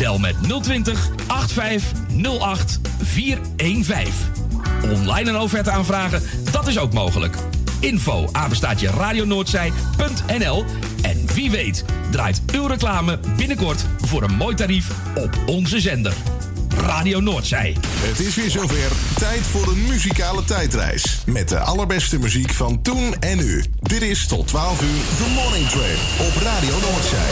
[0.00, 4.12] Bel met 020 8508 415.
[4.82, 7.36] Online een offerte aanvragen, dat is ook mogelijk.
[7.80, 10.64] Info apenstaatje radionoordzij.nl
[11.02, 16.14] En wie weet draait uw reclame binnenkort voor een mooi tarief op onze zender.
[16.76, 17.76] Radio Noordzij.
[17.86, 18.92] Het is weer zover.
[19.18, 21.22] Tijd voor een muzikale tijdreis.
[21.26, 23.64] Met de allerbeste muziek van toen en nu.
[23.80, 25.98] Dit is tot 12 uur The Morning Train
[26.28, 27.28] op Radio Noordzij.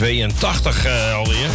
[0.00, 0.04] ...1982
[0.84, 1.50] eh, alweer.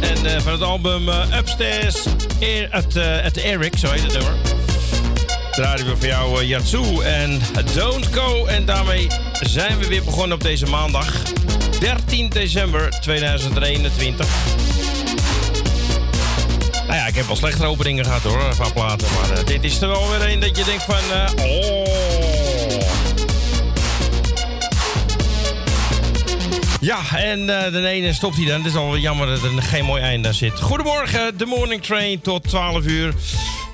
[0.00, 1.96] En eh, van het album eh, Upstairs
[2.40, 4.32] Air, at, at Eric, zo heet het nummer.
[5.50, 7.40] Draaien we voor jou Yatsu en
[7.74, 8.46] Don't Go.
[8.46, 9.06] En daarmee
[9.40, 11.22] zijn we weer begonnen op deze maandag.
[11.80, 14.26] 13 december 2021.
[16.72, 19.08] Nou ja, ik heb wel slechtere openingen gehad hoor, van platen.
[19.12, 21.02] Maar dit is er wel weer een dat je denkt van...
[21.44, 22.15] oh...
[26.86, 28.56] Ja, en eh, de ene stopt hij dan.
[28.56, 30.60] Het is al jammer dat er geen mooi einde aan zit.
[30.60, 33.14] Goedemorgen, de morning train tot 12 uur.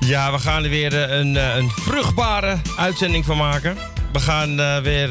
[0.01, 3.77] Ja, we gaan er weer eh, een, eh, een vruchtbare uitzending van maken.
[4.13, 5.09] We gaan weer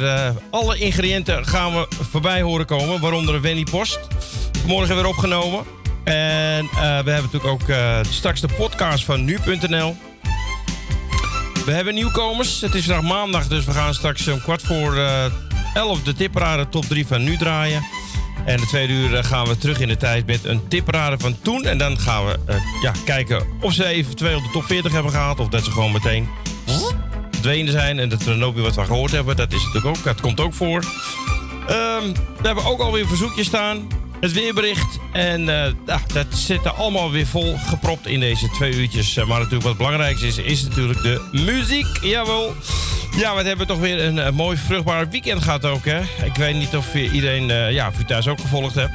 [0.50, 3.01] alle ingrediënten gaan we voorbij horen komen.
[3.01, 4.00] Waaronder Wenny Post.
[4.65, 5.63] Morgen weer opgenomen.
[6.03, 7.75] En we hebben natuurlijk ook
[8.10, 9.98] straks de podcast van nu.nl.
[11.65, 12.62] We hebben nieuwkomers.
[12.62, 14.96] Het is vandaag maandag, dus we gaan straks om kwart voor
[15.73, 17.83] 11 de tipparade top 3 van nu draaien.
[18.45, 21.41] En de tweede uur eh, gaan we terug in de tijd met een tipparade van
[21.41, 21.65] toen.
[21.65, 25.39] En dan gaan we eh, ja, kijken of ze eventueel de top 40 hebben gehaald.
[25.39, 26.27] Of dat ze gewoon meteen
[27.31, 27.99] verdwenen zijn.
[27.99, 29.35] En dat we er wat van gehoord hebben.
[29.35, 30.83] Dat is natuurlijk ook, dat komt ook voor.
[31.67, 33.87] Ehm, we hebben ook alweer een verzoekje staan.
[34.21, 34.99] Het weerbericht.
[35.11, 39.17] En eh, ja, dat zit er allemaal weer vol gepropt in deze twee uurtjes.
[39.17, 41.87] Eh, maar natuurlijk wat belangrijkste is, is natuurlijk de muziek.
[42.01, 42.55] Jawel.
[43.17, 45.99] Ja, we hebben toch weer een, eh, mooi vruchtbaar weekend gehad ook, hè.
[46.25, 48.93] Ik weet niet of iedereen, eh, ja, of thuis ook gevolgd hebt.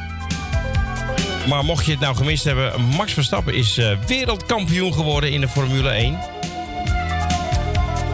[1.49, 5.91] Maar mocht je het nou gemist hebben, Max Verstappen is wereldkampioen geworden in de Formule
[5.91, 6.19] 1.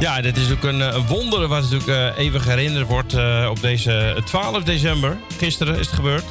[0.00, 3.14] Ja, dit is ook een, wonder wat natuurlijk eh, even herinnerd wordt
[3.48, 5.16] op deze 12 december.
[5.38, 6.24] Gisteren is het gebeurd.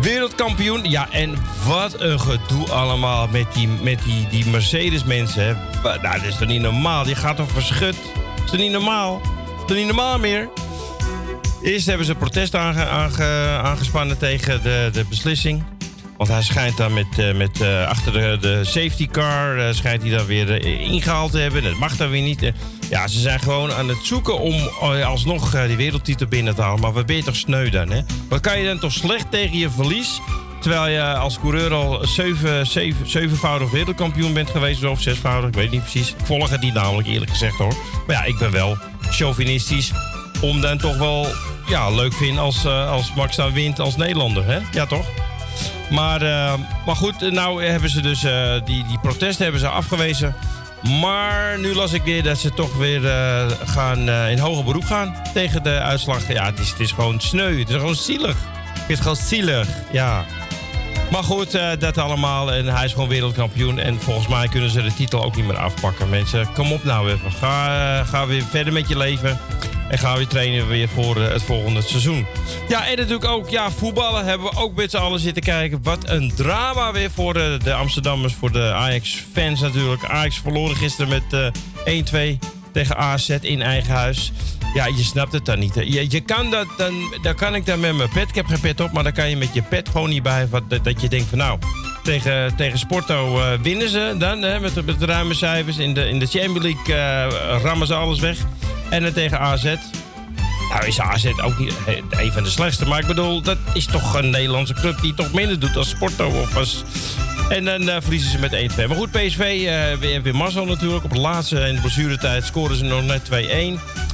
[0.00, 0.90] Wereldkampioen.
[0.90, 1.34] Ja, en
[1.66, 5.58] wat een gedoe allemaal met die, met die, die Mercedes-mensen.
[5.82, 7.04] Nou, dat is toch niet normaal?
[7.04, 7.96] Die gaat toch verschut?
[8.36, 9.20] Dat is toch niet normaal?
[9.20, 10.48] Dat is toch niet normaal meer?
[11.62, 12.88] Eerst hebben ze protest aange-
[13.62, 15.62] aangespannen tegen de, de beslissing.
[16.20, 20.02] Want hij schijnt dan met, eh, met eh, achter de, de safety car eh, schijnt
[20.02, 21.62] hij dan weer eh, ingehaald te hebben.
[21.62, 22.52] Dat mag dan weer niet.
[22.90, 24.54] Ja, ze zijn gewoon aan het zoeken om
[25.04, 26.80] alsnog die wereldtitel binnen te halen.
[26.80, 28.00] Maar wat ben je toch sneu dan, hè?
[28.28, 30.20] Wat kan je dan toch slecht tegen je verlies?
[30.60, 35.70] Terwijl je als coureur al zeven, zeven, zevenvoudig wereldkampioen bent geweest, of zesvoudig, ik weet
[35.70, 36.10] niet precies.
[36.10, 37.74] Ik volg het namelijk, eerlijk gezegd hoor.
[38.06, 38.76] Maar ja, ik ben wel
[39.10, 39.92] chauvinistisch
[40.40, 41.26] om dan toch wel
[41.66, 44.58] ja, leuk vinden als, als Max dan wint als Nederlander, hè?
[44.72, 45.06] Ja, toch?
[45.90, 46.54] Maar, eh,
[46.86, 50.34] maar goed, nou hebben ze dus eh, die, die protesten hebben ze afgewezen.
[51.00, 55.16] Maar nu las ik weer dat ze toch weer eh, gaan in hoger beroep gaan
[55.34, 56.32] tegen de uitslag.
[56.32, 57.58] Ja, het is, het is gewoon sneu.
[57.58, 58.36] Het is gewoon zielig.
[58.72, 60.24] Het is gewoon zielig, ja.
[61.10, 62.52] Maar goed, eh, dat allemaal.
[62.52, 63.78] En hij is gewoon wereldkampioen.
[63.78, 66.08] En volgens mij kunnen ze de titel ook niet meer afpakken.
[66.08, 67.32] Mensen, kom op nou even.
[67.32, 69.38] Ga, eh, ga weer verder met je leven.
[69.88, 72.26] En ga weer trainen weer voor eh, het volgende seizoen.
[72.68, 75.82] Ja, en natuurlijk ook ja, voetballen hebben we ook met z'n allen zitten kijken.
[75.82, 80.04] Wat een drama weer voor de, de Amsterdammers, voor de Ajax-fans natuurlijk.
[80.04, 81.52] Ajax verloren gisteren met
[81.84, 82.38] eh 1-2
[82.72, 84.32] tegen AZ in eigen huis.
[84.74, 85.74] Ja, je snapt het dan niet.
[85.74, 88.28] Je, je kan dat, dan, dan kan ik dan met mijn pet.
[88.28, 90.48] Ik heb geen pet op, maar dan kan je met je pet gewoon niet bij.
[90.48, 91.58] Wat, dat, je denkt van nou,
[92.02, 95.78] tegen, tegen Sporto eh, winnen ze dan hè, met, de ruime cijfers.
[95.78, 98.38] In de, in de Champions League eh, rammen ze alles weg.
[98.90, 99.74] En dan tegen AZ.
[100.70, 101.74] Nou is AZ ook niet
[102.10, 102.86] een van de slechtste.
[102.86, 106.26] Maar ik bedoel, dat is toch een Nederlandse club die toch minder doet als Sporto
[106.26, 106.84] of als...
[107.50, 108.86] En dan eh, verliezen ze met 1-2.
[108.86, 111.04] Maar goed, PSV eh, weer, weer mazzel natuurlijk.
[111.04, 113.32] Op het laatste in de blessuretijd scoren ze nog net 2-1.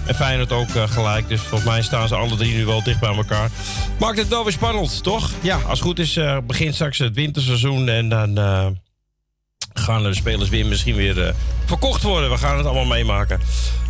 [0.06, 1.28] En Feyenoord ook eh, gelijk.
[1.28, 3.50] Dus volgens mij staan ze alle drie nu wel dicht bij elkaar.
[3.98, 5.30] Maakt het wel weer spannend, toch?
[5.42, 7.88] Ja, als het goed is begint straks het winterseizoen.
[7.88, 8.38] En dan
[9.80, 11.32] gaan de spelers weer misschien weer eh,
[11.64, 12.30] verkocht worden.
[12.30, 13.40] We gaan het allemaal meemaken.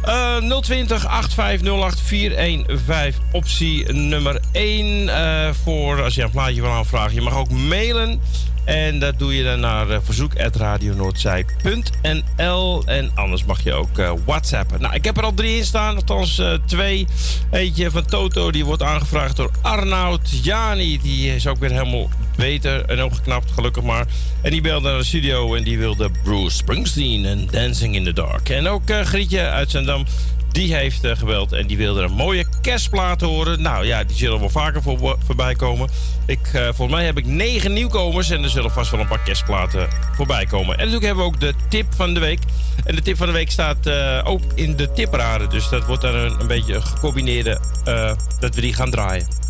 [0.03, 7.15] Eh 020 8508 415 optie nummer 1 eh, voor als je een plaatje wil aanvragen.
[7.15, 8.21] Je mag ook mailen.
[8.67, 14.81] En dat doe je dan naar uh, verzoek.radionoordzij.nl En anders mag je ook eh, whatsappen.
[14.81, 17.07] Nou, ik heb er al drie in staan, althans eh, twee.
[17.51, 20.31] Eentje van Toto, die wordt aangevraagd door Arnoud.
[20.43, 24.07] Jani, die is ook weer helemaal beter en opgeknapt, gelukkig maar.
[24.43, 28.13] En die belde naar de studio en die wilde Bruce Springsteen en Dancing in the
[28.13, 28.49] Dark.
[28.49, 30.05] En ook eh, Grietje uit Zandam,
[30.51, 33.63] die heeft eh, gebeld en die wilde een mooie kerstplaat horen.
[33.63, 35.89] Nou ja, die zullen wel vaker voor, voorbij komen.
[36.27, 39.23] Ik, eh, volgens mij heb ik negen nieuwkomers en er zullen vast wel een paar
[39.23, 40.79] kerstplaten voorbij komen.
[40.79, 42.41] En natuurlijk hebben we ook de tip van de week.
[42.85, 45.51] En de tip van de week staat eh, ook in de tipraden.
[45.51, 49.46] Dus dat wordt dan een, een beetje gecombineerde, eh, dat we die gaan draaien.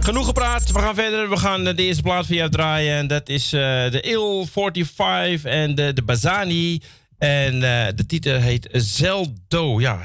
[0.00, 1.30] Genoeg gepraat, we gaan verder.
[1.30, 2.96] We gaan de eerste plaat voor jou draaien.
[2.96, 6.80] En dat is eh, de Il 45 en de, de Bazani.
[7.18, 9.80] En eh, de titel heet Zeldo.
[9.80, 9.98] Ja,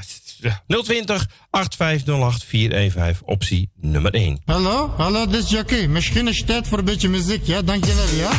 [0.67, 4.41] 020 8508 415, optie nummer 1.
[4.45, 5.87] Hallo, hallo, dit is Jackie.
[5.87, 7.61] Misschien is het tijd voor een beetje muziek, ja?
[7.61, 8.31] Dankjewel, ja?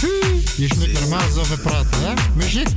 [0.00, 2.14] Hu, Je is niet normaal zo praten, ja?
[2.34, 2.68] Muziek?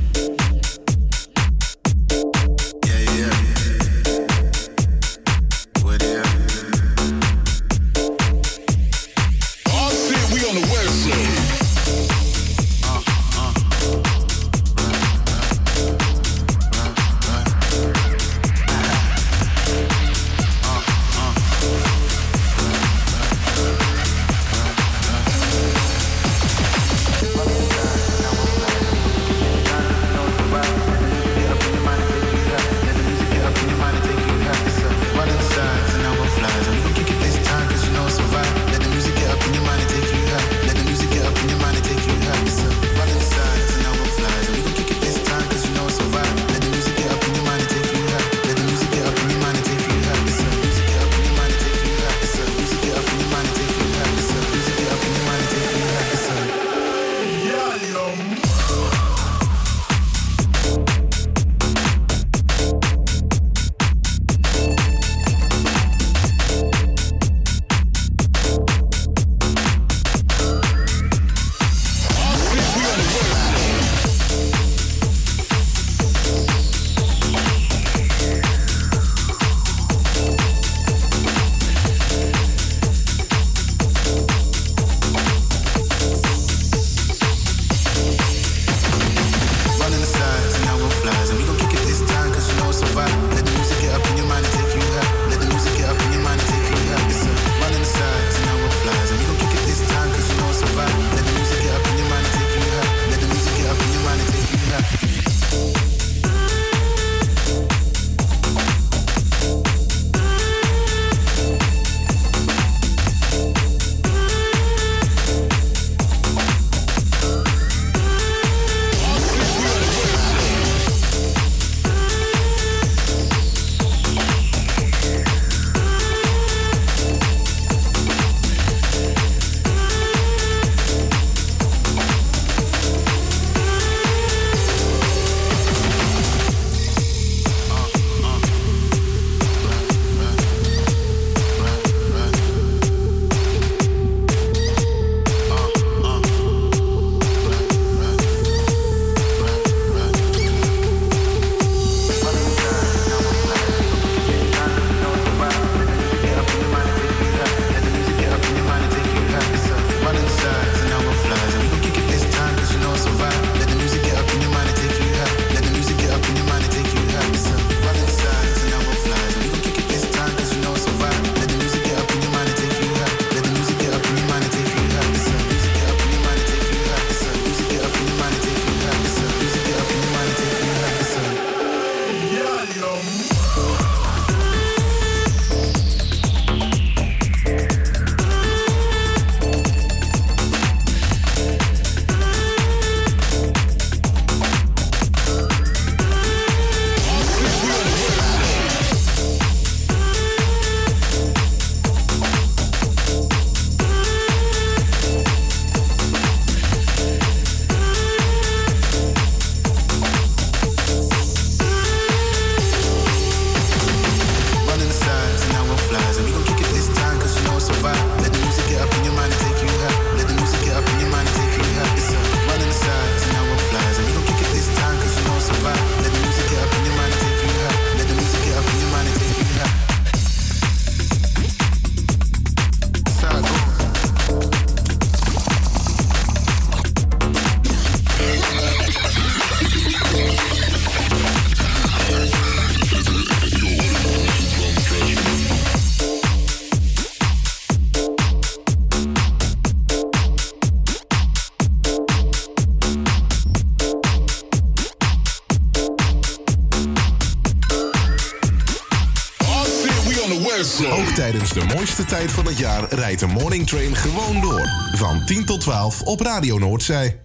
[261.82, 264.68] Mooiste tijd van het jaar rijdt de Morning Train gewoon door.
[264.92, 267.20] Van 10 tot 12 op Radio Noordzee.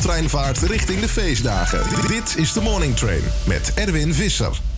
[0.00, 2.08] Sneltreinvaart richting de feestdagen.
[2.08, 4.69] Dit is de Morning Train met Erwin Visser.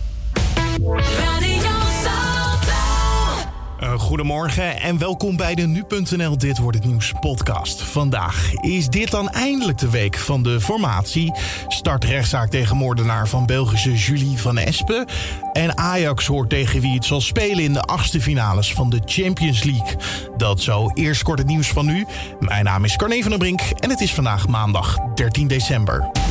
[4.13, 7.83] Goedemorgen en welkom bij de Nu.nl Dit Wordt Het Nieuws podcast.
[7.83, 11.33] Vandaag is dit dan eindelijk de week van de formatie.
[11.69, 15.07] Start rechtszaak tegen moordenaar van Belgische Julie van Espen.
[15.53, 19.63] En Ajax hoort tegen wie het zal spelen in de achtste finales van de Champions
[19.63, 19.97] League.
[20.37, 22.07] Dat zo eerst kort het nieuws van nu.
[22.41, 26.22] Mijn naam is Carne van der Brink en het is vandaag maandag 13 december.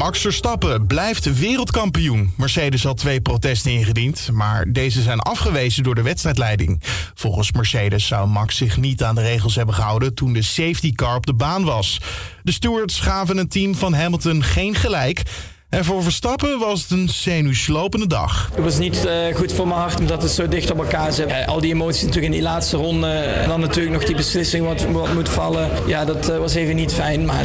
[0.00, 2.34] Max Verstappen blijft wereldkampioen.
[2.36, 6.82] Mercedes had twee protesten ingediend, maar deze zijn afgewezen door de wedstrijdleiding.
[7.14, 11.16] Volgens Mercedes zou Max zich niet aan de regels hebben gehouden toen de safety car
[11.16, 12.00] op de baan was.
[12.42, 15.22] De stewards gaven het team van Hamilton geen gelijk.
[15.70, 18.50] En voor Verstappen was het een zenuwslopende dag.
[18.54, 21.26] Het was niet eh, goed voor mijn hart omdat het zo dicht op elkaar zit.
[21.26, 23.08] Eh, al die emoties natuurlijk in die laatste ronde.
[23.08, 25.70] En dan natuurlijk nog die beslissing wat, wat moet vallen.
[25.86, 27.24] Ja, dat eh, was even niet fijn.
[27.24, 27.44] Maar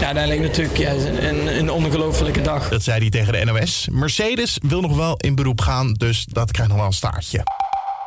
[0.00, 2.68] ja, uiteindelijk natuurlijk ja, een, een ongelofelijke dag.
[2.68, 3.88] Dat zei hij tegen de NOS.
[3.90, 7.42] Mercedes wil nog wel in beroep gaan, dus dat krijgt nog wel een staartje.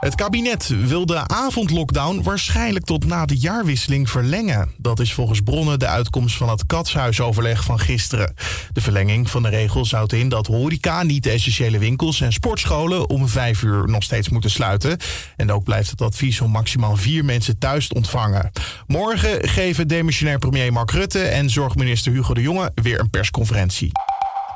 [0.01, 4.71] Het kabinet wil de avondlockdown waarschijnlijk tot na de jaarwisseling verlengen.
[4.77, 8.33] Dat is volgens bronnen de uitkomst van het katshuisoverleg van gisteren.
[8.73, 13.61] De verlenging van de regel houdt in dat horeca, niet-essentiële winkels en sportscholen om vijf
[13.61, 14.97] uur nog steeds moeten sluiten.
[15.37, 18.51] En ook blijft het advies om maximaal vier mensen thuis te ontvangen.
[18.87, 23.91] Morgen geven demissionair premier Mark Rutte en zorgminister Hugo de Jonge weer een persconferentie.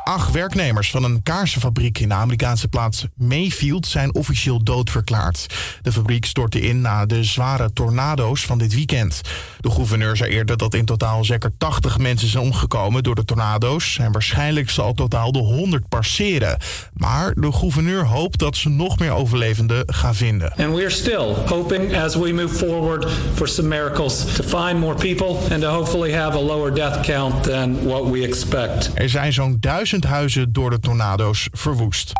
[0.05, 5.45] Acht werknemers van een kaarsenfabriek in de Amerikaanse plaats Mayfield zijn officieel doodverklaard.
[5.81, 9.21] De fabriek stortte in na de zware tornado's van dit weekend.
[9.59, 13.97] De gouverneur zei eerder dat in totaal zeker 80 mensen zijn omgekomen door de tornado's.
[13.97, 16.57] En waarschijnlijk zal totaal de 100 passeren.
[16.93, 20.53] Maar de gouverneur hoopt dat ze nog meer overlevenden gaan vinden.
[20.57, 24.95] And we are still hoping as we move forward for some miracles to find more
[24.95, 28.91] people and to hopefully have a lower death count than what we expect.
[28.93, 32.11] Er zijn zo'n duizend duizend huizen door de tornado's verwoest.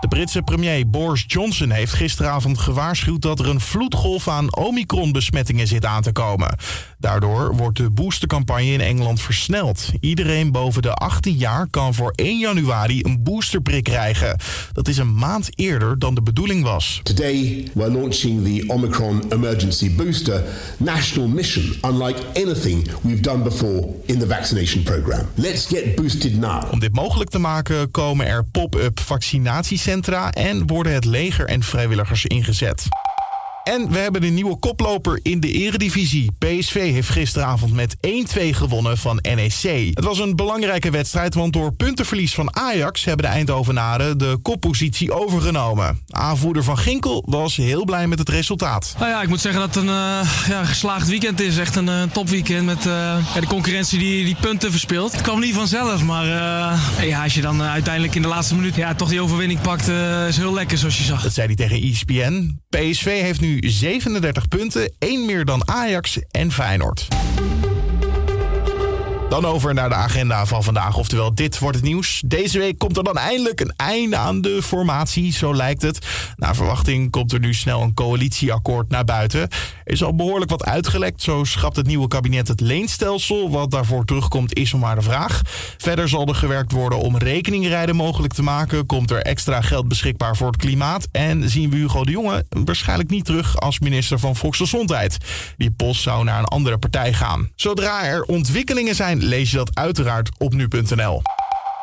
[0.00, 5.84] De Britse premier Boris Johnson heeft gisteravond gewaarschuwd dat er een vloedgolf aan Omicron-besmettingen zit
[5.84, 6.56] aan te komen.
[7.04, 9.90] Daardoor wordt de boostercampagne in Engeland versneld.
[10.00, 14.38] Iedereen boven de 18 jaar kan voor 1 januari een boosterprik krijgen.
[14.72, 17.00] Dat is een maand eerder dan de bedoeling was.
[17.02, 20.42] Today, we're launching the Omicron Emergency Booster
[20.76, 25.26] National Mission, unlike anything we've done before in the vaccination program.
[25.34, 26.72] Let's get boosted now.
[26.72, 32.24] Om dit mogelijk te maken komen er pop-up vaccinatiecentra en worden het leger en vrijwilligers
[32.24, 32.88] ingezet.
[33.64, 36.30] En we hebben een nieuwe koploper in de eredivisie.
[36.38, 38.00] PSV heeft gisteravond met 1-2
[38.50, 39.90] gewonnen van NEC.
[39.94, 43.04] Het was een belangrijke wedstrijd, want door puntenverlies van Ajax...
[43.04, 46.02] hebben de Eindhovenaren de koppositie overgenomen.
[46.08, 48.94] Aanvoerder van Ginkel was heel blij met het resultaat.
[48.98, 51.58] Nou ja, ik moet zeggen dat het een eh, ja, geslaagd weekend is.
[51.58, 52.92] Echt een eh, topweekend met eh,
[53.34, 55.12] ja, de concurrentie die, die punten verspeelt.
[55.12, 56.26] Het kwam niet vanzelf, maar
[57.06, 59.88] ja, als je dan uiteindelijk in de laatste minuut ja, toch die overwinning pakt,
[60.28, 61.22] is heel lekker zoals je zag.
[61.22, 62.62] Dat zei hij tegen ESPN.
[62.68, 67.08] PSV heeft nu 37 punten, één meer dan Ajax en Feyenoord.
[69.28, 70.96] Dan over naar de agenda van vandaag.
[70.96, 72.22] Oftewel, dit wordt het nieuws.
[72.26, 76.06] Deze week komt er dan eindelijk een einde aan de formatie, zo lijkt het.
[76.36, 79.40] Naar verwachting komt er nu snel een coalitieakkoord naar buiten.
[79.40, 81.22] Er is al behoorlijk wat uitgelekt.
[81.22, 83.50] Zo schrapt het nieuwe kabinet het leenstelsel.
[83.50, 85.42] Wat daarvoor terugkomt is nog maar de vraag.
[85.78, 88.86] Verder zal er gewerkt worden om rekeningrijden mogelijk te maken.
[88.86, 91.08] Komt er extra geld beschikbaar voor het klimaat.
[91.12, 95.18] En zien we Hugo de Jonge waarschijnlijk niet terug als minister van Volksgezondheid.
[95.56, 97.50] Die post zou naar een andere partij gaan.
[97.54, 101.22] Zodra er ontwikkelingen zijn, lees je dat uiteraard op nu.nl.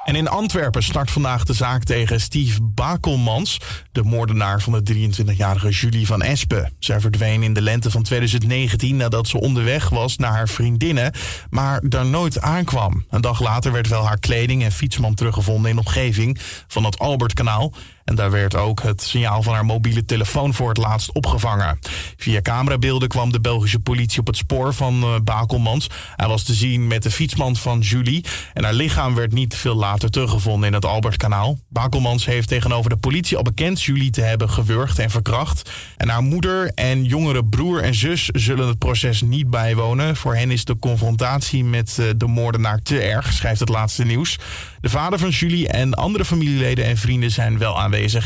[0.04, 3.60] En in Antwerpen start vandaag de zaak tegen Steve Bakelmans,
[3.92, 6.74] de moordenaar van de 23-jarige Julie van Espen.
[6.80, 11.14] Zij verdween in de lente van 2019 nadat ze onderweg was naar haar vriendinnen,
[11.50, 13.06] maar daar nooit aankwam.
[13.10, 17.74] Een dag later werd wel haar kleding en fietsman teruggevonden in omgeving van het Albertkanaal.
[18.06, 21.80] En daar werd ook het signaal van haar mobiele telefoon voor het laatst opgevangen.
[22.18, 25.90] Via camerabeelden kwam de Belgische politie op het spoor van eh, Bakelmans.
[26.16, 28.26] Hij was te zien met de fietsmand van Julie.
[28.54, 31.60] En haar lichaam werd niet veel later teruggevonden in het Albertkanaal.
[31.70, 35.70] Bakelmans heeft tegenover de politie al bekend Julie te hebben gewurgd en verkracht.
[35.98, 40.16] En haar moeder en jongere broer en zus zullen het proces niet bijwonen.
[40.16, 44.40] Voor hen is de confrontatie met eh, de moordenaar te erg, schrijft het laatste nieuws.
[44.82, 47.80] De vader van Julie en andere familieleden en vrienden zijn wel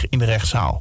[0.09, 0.77] in de rechtszaal.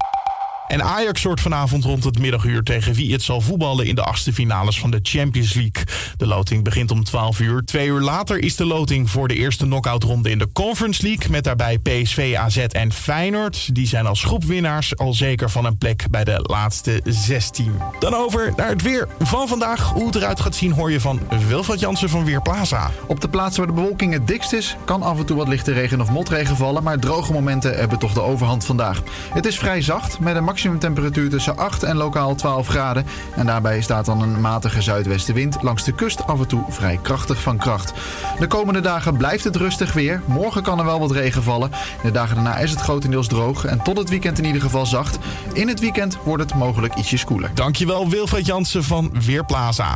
[0.66, 4.33] En Ajax soort vanavond rond het middaguur tegen wie het zal voetballen in de achtste
[4.33, 5.85] finales van de Champions League.
[6.16, 7.62] De loting begint om 12 uur.
[7.64, 11.31] Twee uur later is de loting voor de eerste knock-outronde in de Conference League.
[11.31, 13.74] Met daarbij PSV, AZ en Feyenoord.
[13.74, 17.72] Die zijn als groepwinnaars al zeker van een plek bij de laatste 16.
[17.98, 19.90] Dan over naar het weer van vandaag.
[19.90, 22.90] Hoe het eruit gaat zien hoor je van Wilfred Jansen van Weerplaza.
[23.07, 25.72] Op de plaatsen waar de bewolking het dikst is, kan af en toe wat lichte
[25.72, 29.03] regen of motregen vallen, maar droge momenten hebben toch de overhand vandaag.
[29.33, 33.07] Het is vrij zacht, met een maximumtemperatuur tussen 8 en lokaal 12 graden.
[33.37, 37.40] En daarbij staat dan een matige zuidwestenwind langs de kust af en toe vrij krachtig
[37.43, 37.93] van kracht.
[38.38, 40.23] De komende dagen blijft het rustig weer.
[40.27, 41.71] Morgen kan er wel wat regen vallen.
[42.03, 45.19] De dagen daarna is het grotendeels droog en tot het weekend in ieder geval zacht.
[45.53, 47.51] In het weekend wordt het mogelijk ietsjes koeler.
[47.55, 49.95] Dankjewel Wilfred Jansen van Weerplaza.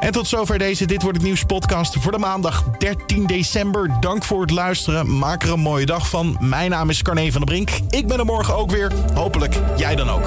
[0.00, 3.90] En tot zover deze Dit Wordt Het Nieuws podcast voor de maandag 13 december.
[4.00, 5.18] Dank voor het luisteren.
[5.18, 6.36] Maak er een mooie dag van.
[6.40, 7.70] Mijn naam is Carne van der Brink.
[7.88, 8.92] Ik ben er morgen ook weer.
[9.14, 10.24] Hopelijk jij dan ook.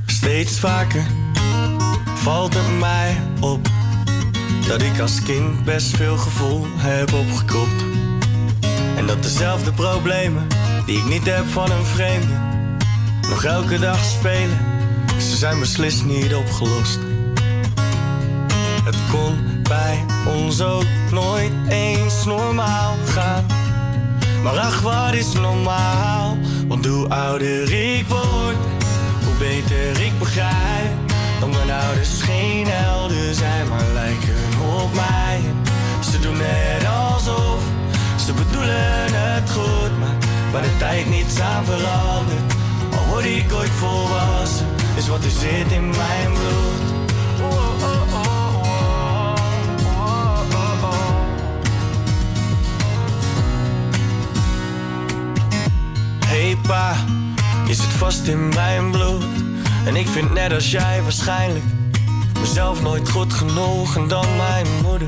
[0.05, 1.05] Steeds vaker
[2.15, 3.67] valt het mij op
[4.67, 7.83] dat ik als kind best veel gevoel heb opgekropt.
[8.95, 10.47] En dat dezelfde problemen
[10.85, 12.33] die ik niet heb van een vreemde,
[13.29, 14.59] nog elke dag spelen.
[15.19, 16.99] Ze zijn beslist niet opgelost.
[18.83, 23.45] Het kon bij ons ook nooit eens normaal gaan.
[24.43, 26.37] Maar ach, wat is normaal?
[26.67, 28.57] Want hoe ouder ik word,
[29.25, 30.95] hoe beter ik begrijp.
[31.39, 34.35] Dat mijn ouders geen helden zijn, maar lijken
[34.81, 35.39] op mij.
[36.11, 37.61] Ze doen net alsof
[38.25, 40.17] ze bedoelen het goed, maar
[40.51, 42.53] waar de tijd niets aan verandert.
[42.97, 44.67] Al word ik ooit volwassen,
[44.97, 46.86] is wat er zit in mijn bloed.
[56.37, 56.95] Hey pa,
[57.67, 59.23] je zit vast in mijn bloed.
[59.85, 61.65] En ik vind net als jij waarschijnlijk
[62.39, 65.07] mezelf nooit goed genoeg en dan mijn moeder.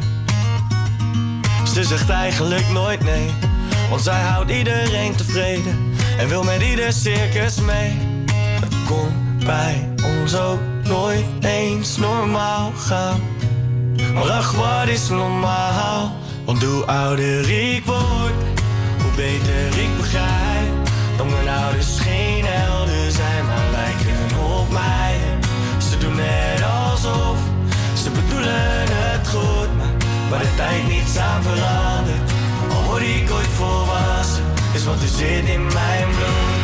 [1.73, 3.29] Ze zegt eigenlijk nooit nee,
[3.89, 7.97] want zij houdt iedereen tevreden en wil met ieder circus mee.
[8.61, 9.89] Het kon bij
[10.19, 13.19] ons ook nooit eens normaal gaan.
[14.13, 16.11] Maar ach, wat is normaal?
[16.45, 18.33] Want hoe ouder ik word,
[19.01, 20.48] hoe beter ik begrijp.
[21.19, 25.19] Dat mijn ouders geen helden zijn, maar lijken op mij.
[25.89, 27.37] Ze doen net alsof
[28.03, 29.93] ze bedoelen het goed, maar
[30.29, 32.31] waar de tijd niets aan verandert.
[32.69, 36.58] Al word ik ooit volwassen, is wat er zit in mijn bloed.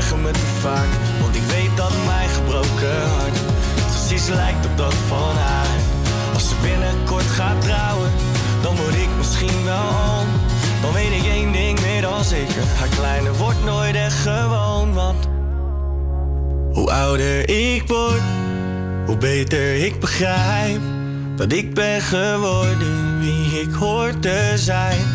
[0.00, 0.88] Erger me vaak,
[1.20, 3.38] want ik weet dat mijn gebroken hart
[3.86, 5.78] precies lijkt op dat van haar.
[6.34, 8.10] Als ze binnenkort gaat trouwen,
[8.62, 9.88] dan word ik misschien wel
[10.20, 10.26] om.
[10.82, 12.62] Dan weet ik één ding meer dan zeker.
[12.78, 15.28] Haar kleine wordt nooit echt gewoon, want
[16.72, 18.22] hoe ouder ik word,
[19.06, 20.80] hoe beter ik begrijp
[21.36, 25.06] dat ik ben geworden wie ik hoor te zijn.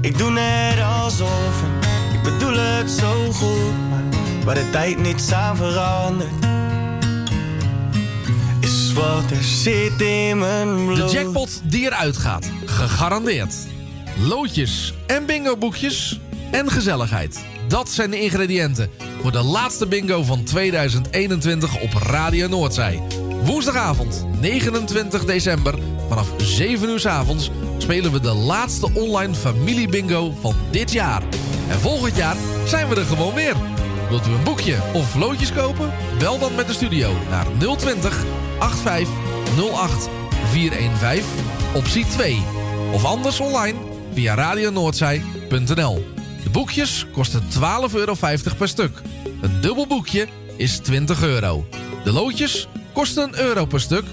[0.00, 1.62] Ik doe net alsof
[2.12, 3.87] ik bedoel het zo goed,
[4.48, 6.30] waar de tijd niets aan verandert,
[8.60, 10.96] is wat er zit in mijn bloed.
[10.96, 12.50] De jackpot die eruit gaat.
[12.64, 13.54] Gegarandeerd.
[14.18, 17.44] Loodjes en bingo-boekjes en gezelligheid.
[17.66, 18.90] Dat zijn de ingrediënten
[19.22, 23.02] voor de laatste bingo van 2021 op Radio Noordzij.
[23.42, 25.74] Woensdagavond 29 december
[26.08, 31.22] vanaf 7 uur 's avonds spelen we de laatste online familiebingo van dit jaar.
[31.68, 33.77] En volgend jaar zijn we er gewoon weer.
[34.08, 35.92] Wilt u een boekje of loodjes kopen?
[36.18, 38.24] Bel dan met de studio naar 020
[38.58, 39.08] 85
[39.72, 40.08] 08
[40.50, 41.24] 415
[41.74, 42.42] optie 2.
[42.92, 43.78] Of anders online
[44.12, 46.06] via radionoordzij.nl.
[46.42, 48.14] De boekjes kosten 12,50 euro
[48.58, 49.02] per stuk.
[49.40, 51.66] Een dubbel boekje is 20 euro.
[52.04, 54.04] De loodjes kosten een euro per stuk.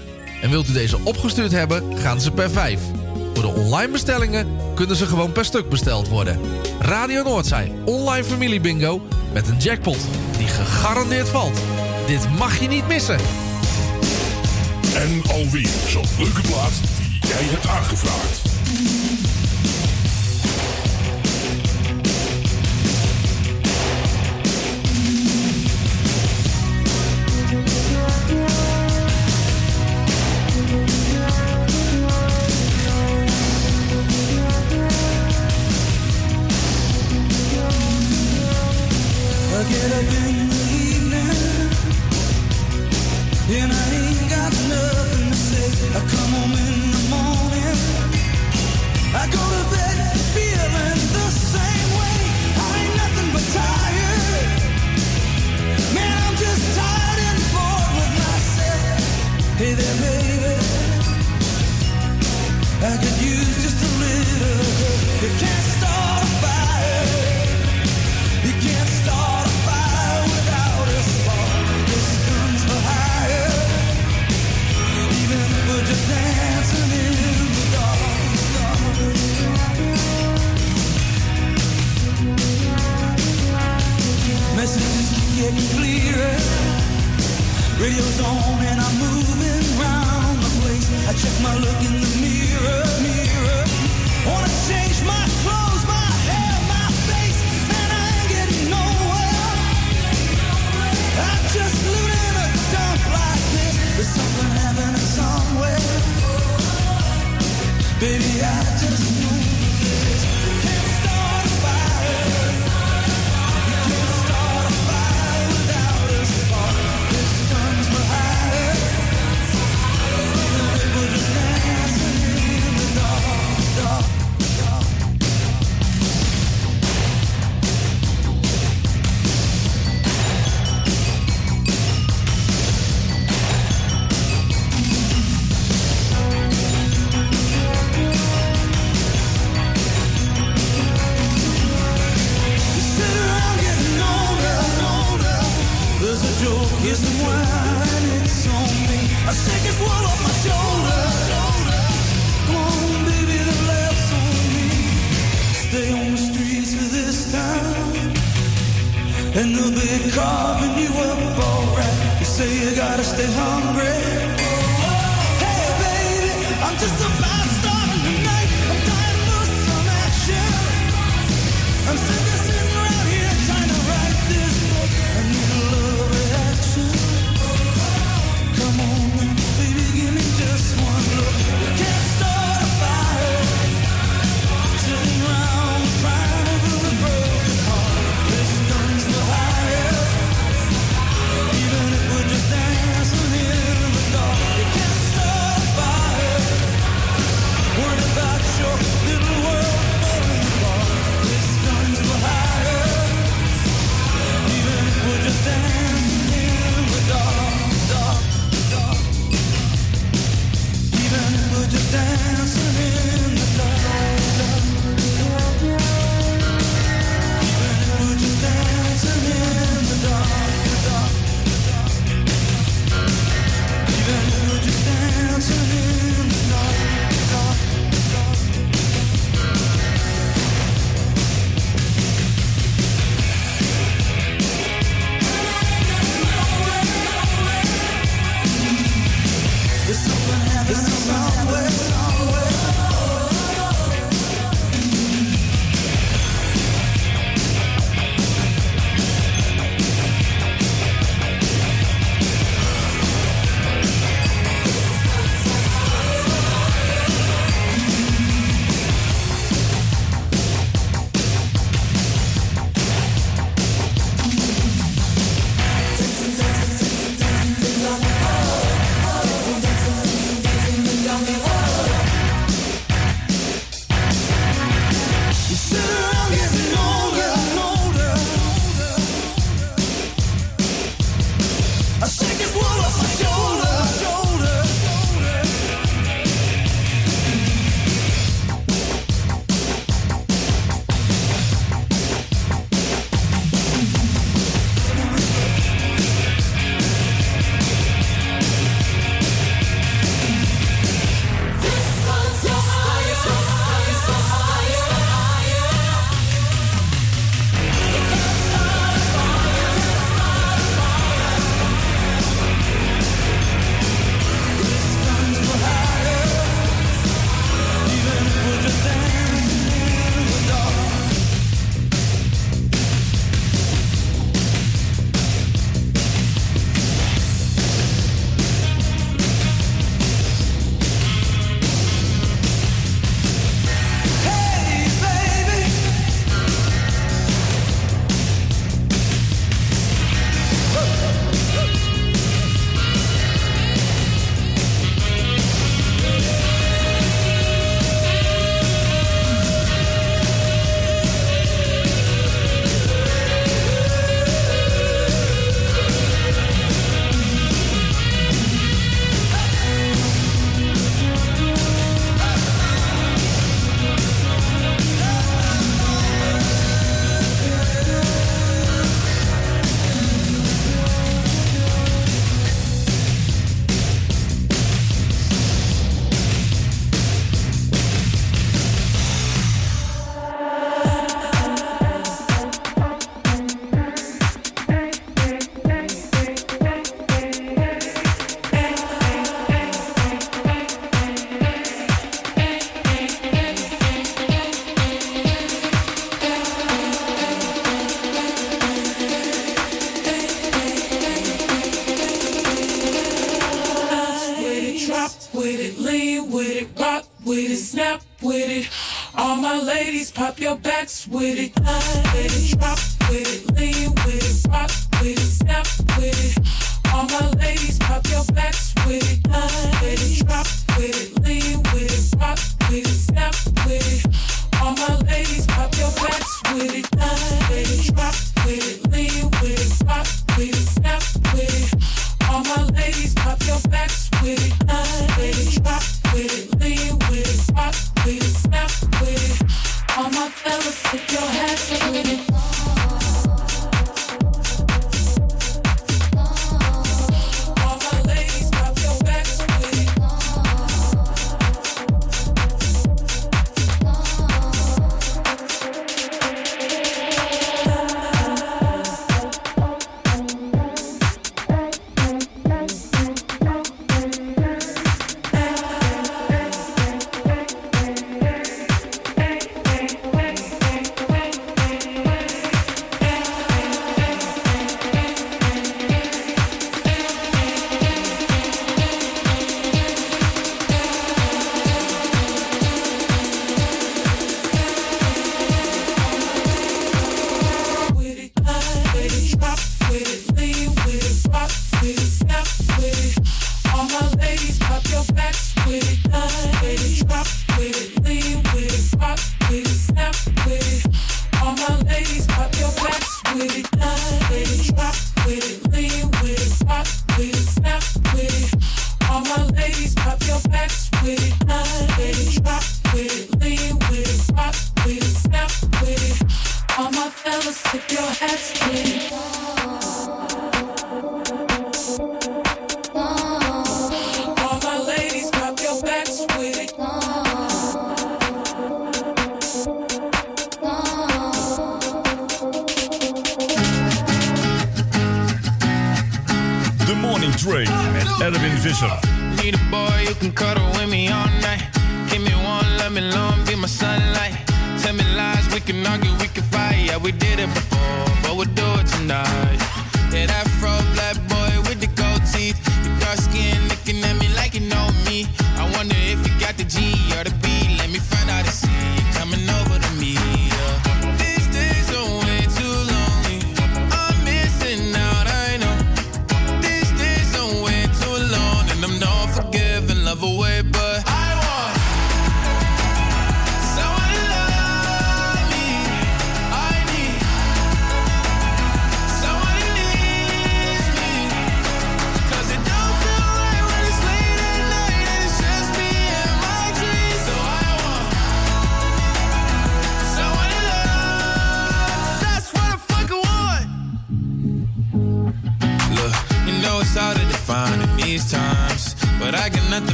[0.42, 2.80] En wilt u deze opgestuurd hebben, gaan ze per 5.
[3.34, 6.40] Voor de online bestellingen kunnen ze gewoon per stuk besteld worden.
[6.80, 9.02] Radio Noordzij online familie bingo
[9.36, 9.98] met een jackpot
[10.38, 11.60] die gegarandeerd valt.
[12.06, 13.18] Dit mag je niet missen.
[14.94, 18.42] En alweer zo'n leuke plaat die jij hebt aangevraagd.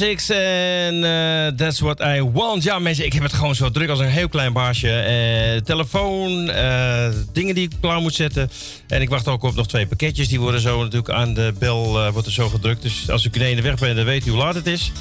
[0.00, 2.62] En eh, That's What I Want.
[2.62, 4.90] Ja, mensen, ik heb het gewoon zo druk als een heel klein baasje.
[4.90, 8.50] Eh, telefoon, eh, dingen die ik klaar moet zetten.
[8.88, 10.28] En ik wacht ook op nog twee pakketjes.
[10.28, 12.82] Die worden zo natuurlijk aan de bel wordt er zo gedrukt.
[12.82, 14.92] Dus als ik in weg ben, dan weet u hoe laat het is.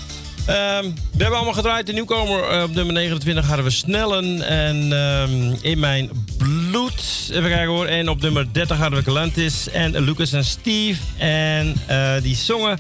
[0.45, 1.85] Ehm, we hebben allemaal gedraaid.
[1.85, 4.41] De nieuwkomer op nummer 29 hadden we Snellen.
[4.41, 7.29] En ehm, in mijn bloed.
[7.31, 7.85] Even kijken hoor.
[7.85, 11.01] En op nummer 30 hadden we Galantis en Lucas en Steve.
[11.17, 11.75] En
[12.21, 12.79] die zongen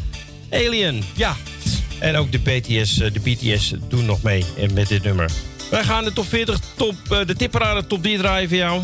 [0.51, 1.03] Alien.
[1.15, 1.35] Ja.
[1.99, 5.31] En ook de BTS, eh, de BTS doen nog mee met dit nummer.
[5.69, 8.81] Wij gaan de top 40, top, eh, de tipparade top 3 draaien voor jou.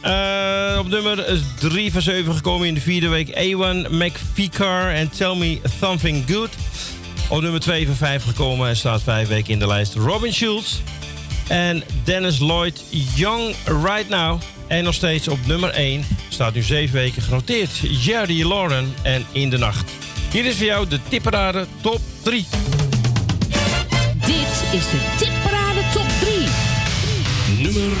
[0.00, 3.28] Eh, op nummer 3 van 7 gekomen in de vierde week.
[3.28, 6.50] A1, McVicar en Tell Me Something Good.
[7.28, 9.94] Op nummer 2 van 5 gekomen en staat 5 weken in de lijst.
[9.94, 10.74] Robin Schulz
[11.48, 12.84] en Dennis Lloyd
[13.14, 13.54] Young
[13.84, 14.40] Right Now.
[14.66, 17.70] En nog steeds op nummer 1 staat nu 7 weken genoteerd.
[18.04, 19.90] Jerry Lauren en In de Nacht.
[20.34, 22.46] Hier is voor jou de tipparade top 3.
[24.26, 26.38] Dit is de tipparade top 3.
[27.62, 27.96] Nummer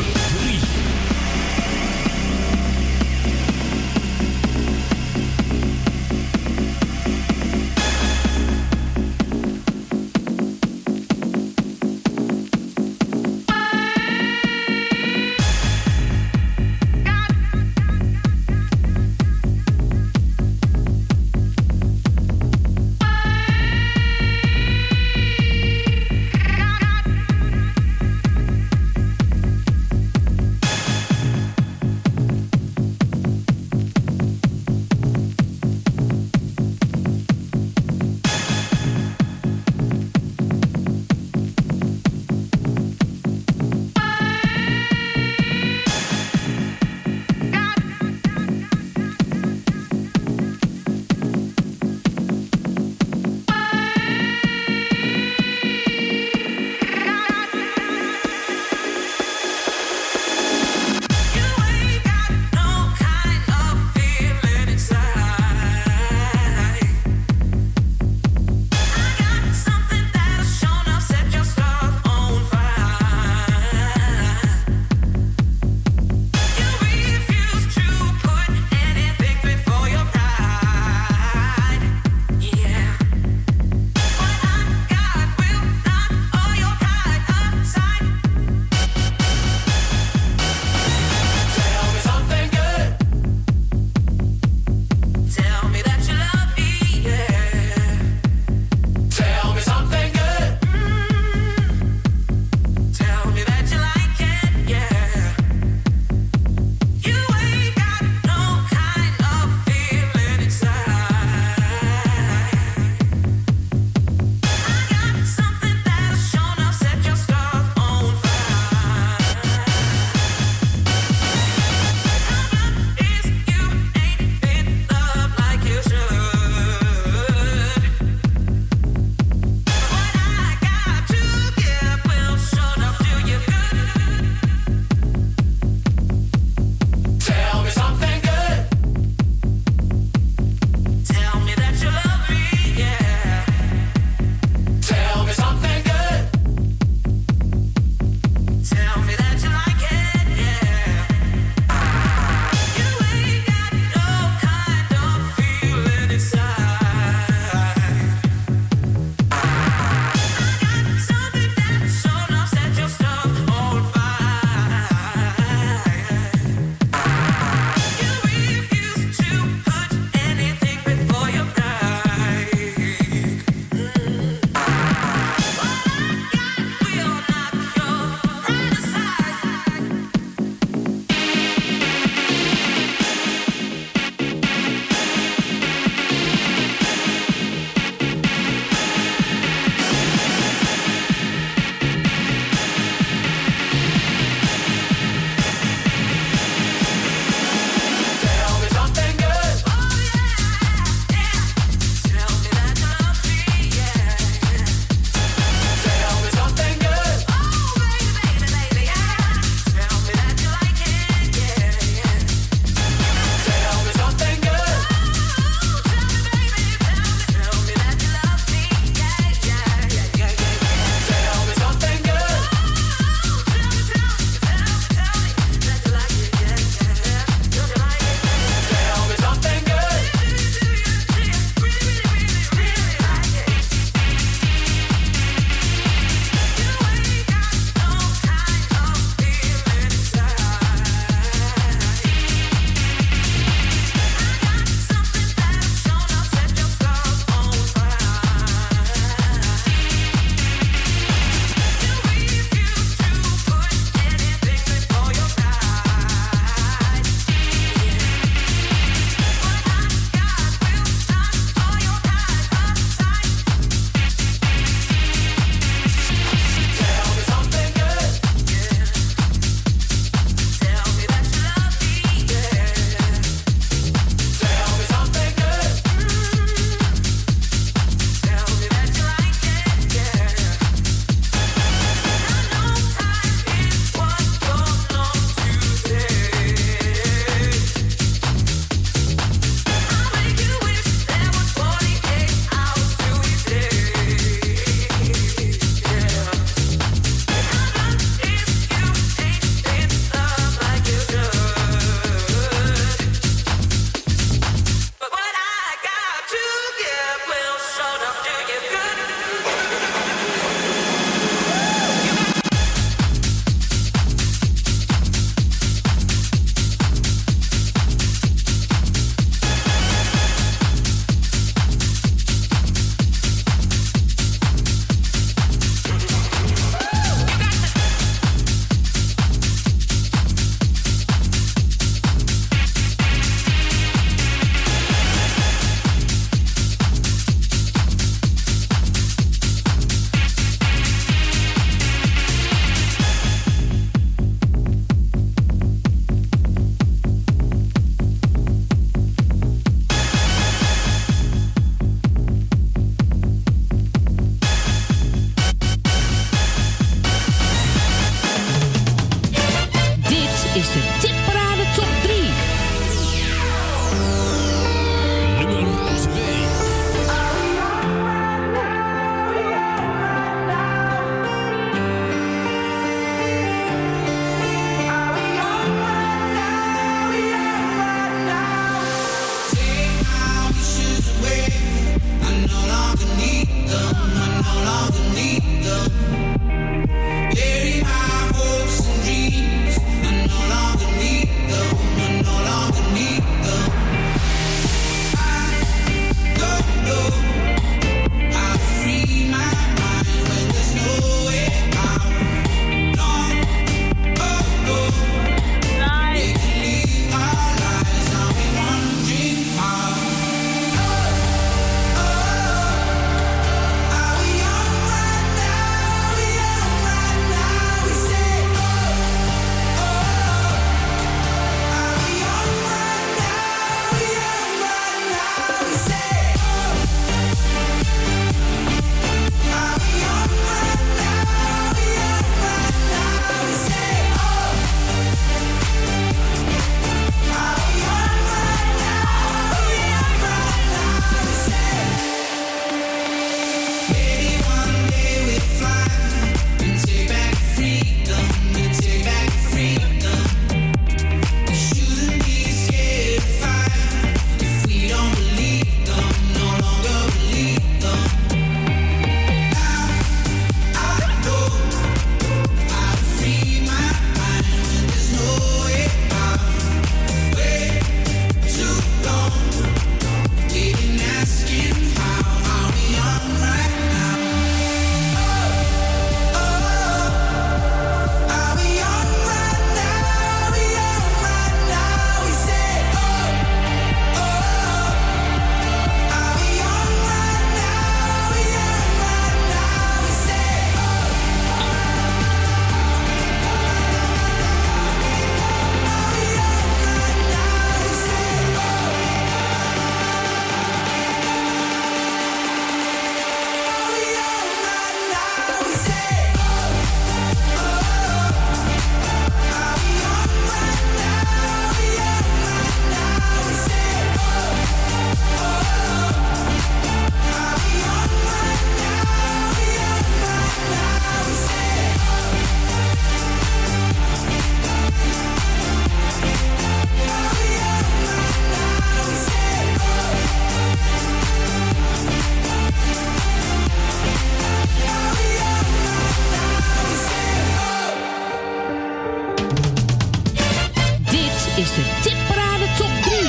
[541.56, 543.28] is de Tipparade Top 3.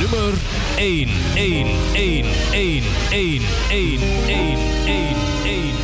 [0.00, 0.34] Nummer
[0.76, 5.83] 1, 1, 1, 1, 1, 1, 1, 1, 1, 1.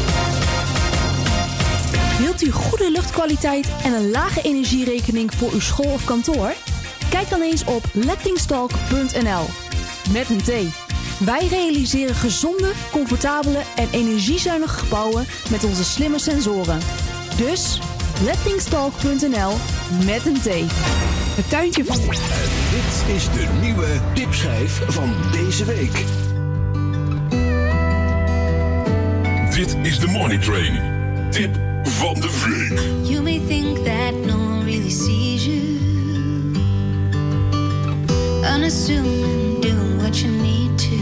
[2.21, 6.53] Wilt u goede luchtkwaliteit en een lage energierekening voor uw school of kantoor?
[7.09, 9.45] Kijk dan eens op lettingstalk.nl.
[10.11, 10.51] Met een T.
[11.19, 16.79] Wij realiseren gezonde, comfortabele en energiezuinige gebouwen met onze slimme sensoren.
[17.37, 17.79] Dus
[18.23, 19.53] lettingstalk.nl
[20.05, 20.49] met een T.
[21.35, 21.97] Het tuintje van.
[21.97, 26.05] Dit is de nieuwe tipschijf van deze week.
[29.53, 30.79] Dit is de Morning Train.
[31.29, 33.09] Tip van de week.
[33.09, 35.79] You may think that no one really sees you.
[38.43, 40.97] Unassuming, doing what you need to.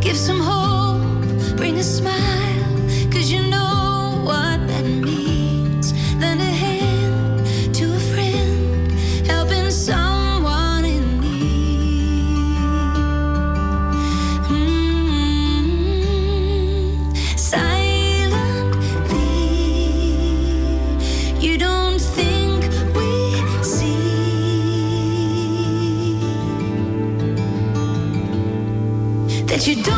[0.00, 2.64] Give some hope, bring a smile,
[3.10, 5.17] cause you know what that means.
[29.68, 29.97] You don't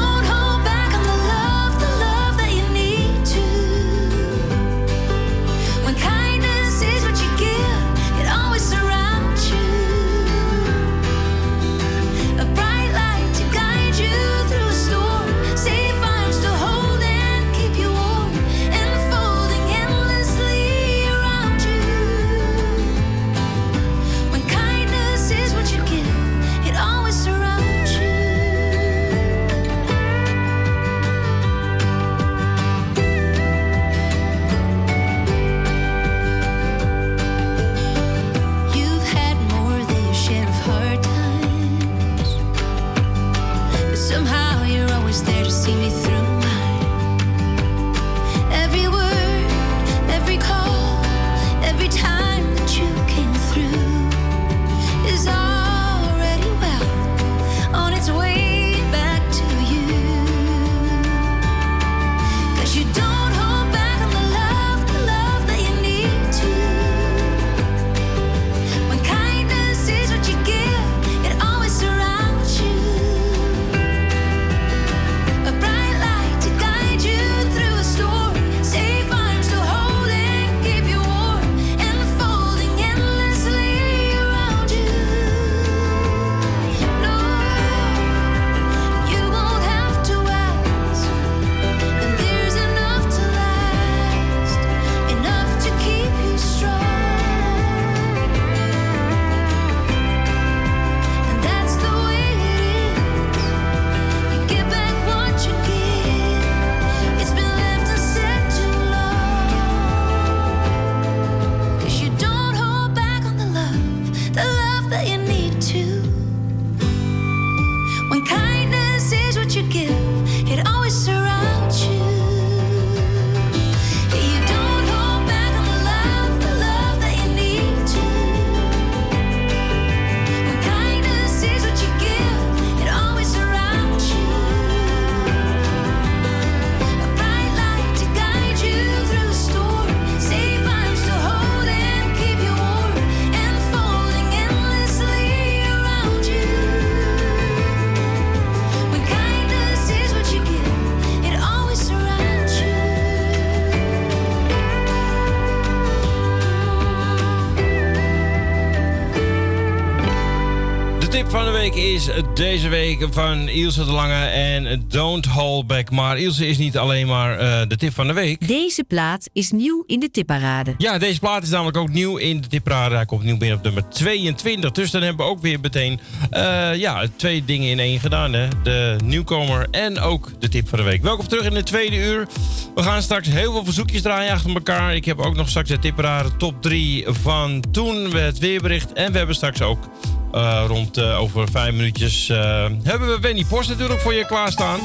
[162.41, 165.91] deze week van Ilse de Lange en Don't Hold Back.
[165.91, 168.49] Maar Ilse is niet alleen maar eh, de tip van de week.
[168.49, 170.75] Deze plaat is nieuw in de tipparade.
[170.79, 172.95] Ja, deze plaat is namelijk ook nieuw in de tipparade.
[172.95, 174.71] Hij komt nieuw binnen op nummer 22.
[174.71, 178.33] Dus dan hebben we ook weer meteen eh, ja, twee dingen in één gedaan.
[178.33, 178.49] Hè?
[178.63, 181.03] De nieuwkomer en ook de tip van de week.
[181.03, 182.29] Welkom terug in de tweede uur.
[182.75, 184.95] We gaan straks heel veel verzoekjes draaien achter elkaar.
[184.95, 188.93] Ik heb ook nog straks de tipparade top 3 van toen, het weerbericht.
[188.93, 189.89] En we hebben straks ook
[190.33, 194.81] eh, rond eh, over vijf minuutjes eh, hebben we Wendy Post natuurlijk voor je klaarstaan.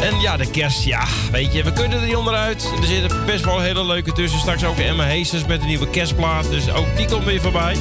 [0.00, 2.72] En ja, de kerst, ja, weet je, we kunnen er niet onderuit.
[2.80, 4.40] Er zitten best wel hele leuke tussen.
[4.40, 6.50] Straks ook Emma Heesters met een nieuwe kerstplaat.
[6.50, 7.76] Dus ook die komt weer voorbij.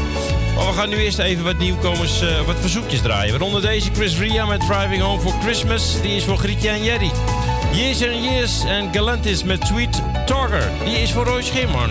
[0.55, 3.31] Maar we gaan nu eerst even wat nieuwkomers, wat verzoekjes draaien.
[3.31, 6.01] Waaronder deze Chris Ria met Driving Home for Christmas.
[6.01, 7.11] Die is voor Grietje en Jerry.
[7.73, 10.71] Years and Years en Galantis met Sweet Talker.
[10.85, 11.89] Die is voor Roy Schimman.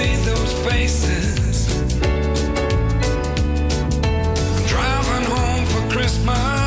[0.00, 1.66] See those faces.
[4.66, 6.59] Driving home for Christmas,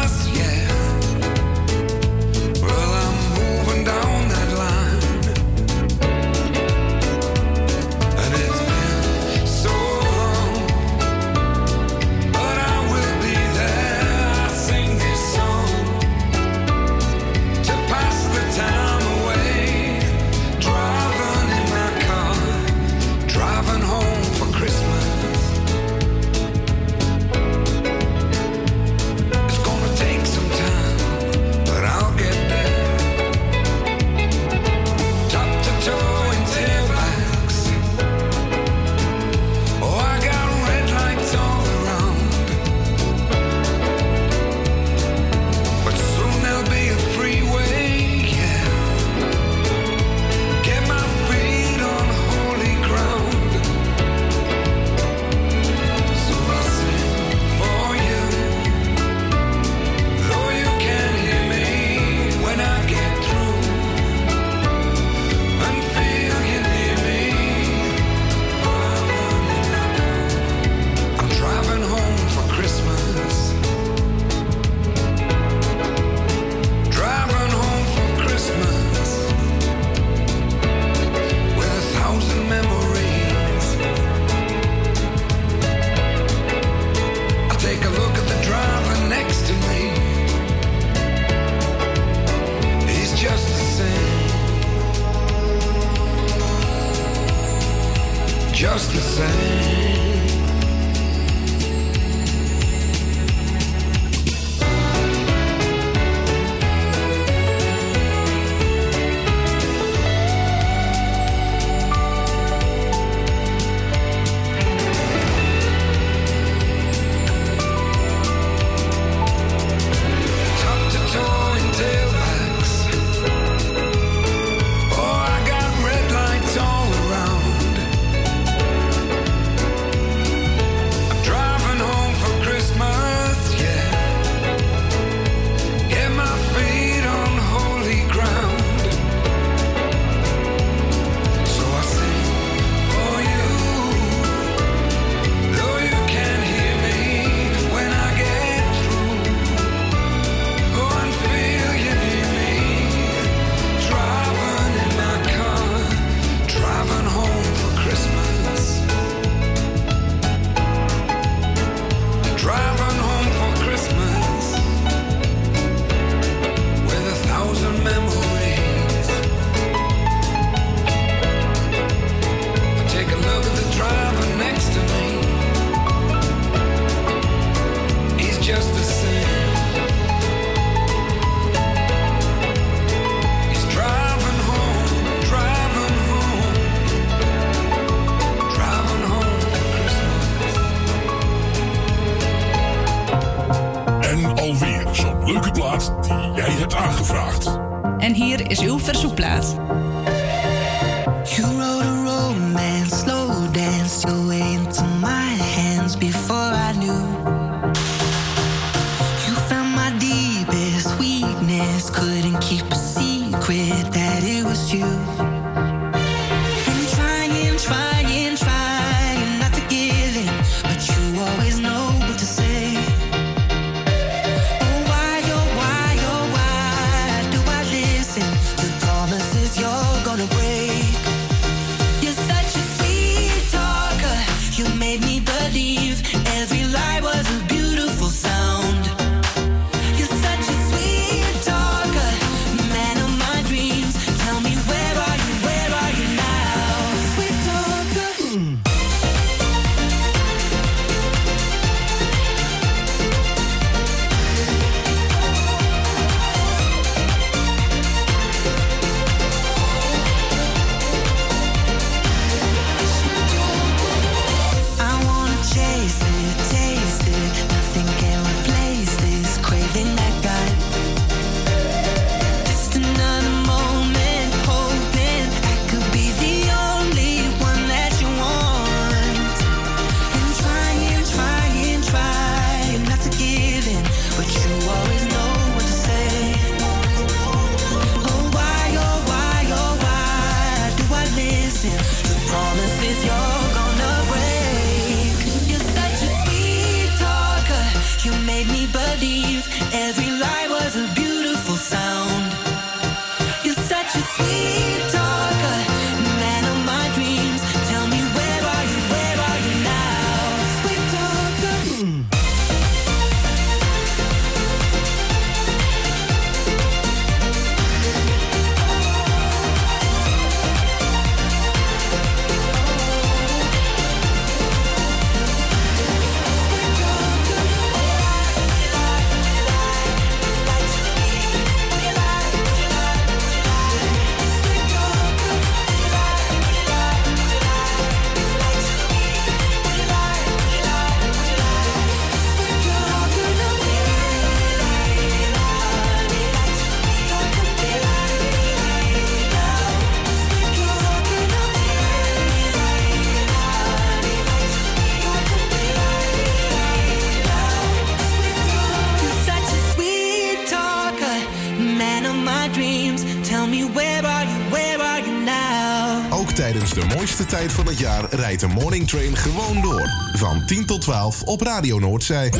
[368.94, 369.90] Train gewoon door.
[370.14, 372.34] Van 10 tot 12 op Radio Noordzij.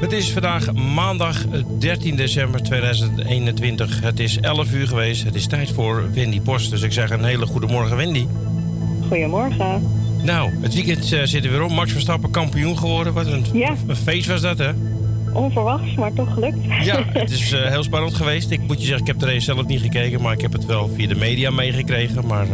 [0.00, 4.00] Het is vandaag maandag eh, 13 december 2021.
[4.00, 5.24] Het is 11 uur geweest.
[5.24, 6.70] Het is tijd voor Wendy Post.
[6.70, 8.26] Dus ik zeg een hele goede morgen, Wendy.
[9.08, 9.88] Goedemorgen.
[10.22, 11.70] Nou, het weekend eh, zit er weer op.
[11.70, 13.12] Max Verstappen kampioen geworden.
[13.12, 13.44] Wat een,
[13.96, 14.70] feest was dat, hè?
[15.32, 16.58] Onverwachts, maar toch gelukt.
[16.82, 18.50] Ja, het is eh, heel spannend geweest.
[18.50, 20.66] Ik moet je zeggen, ik heb de race zelf niet gekeken, maar ik heb het
[20.66, 22.26] wel via de media meegekregen.
[22.26, 22.46] Maar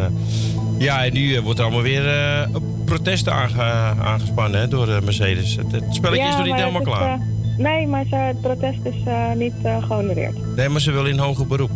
[0.82, 2.46] ja, en nu eh, wordt er allemaal weer eh,
[2.84, 5.56] protesten aange- aangespannen hè, door eh, Mercedes.
[5.56, 7.18] Het, het spelletje is nog niet helemaal is, klaar.
[7.58, 8.94] nee, maar ze, het protest is
[9.36, 10.56] niet eh, gehonoreerd.
[10.56, 11.70] Nee, maar ze willen in hoger beroep.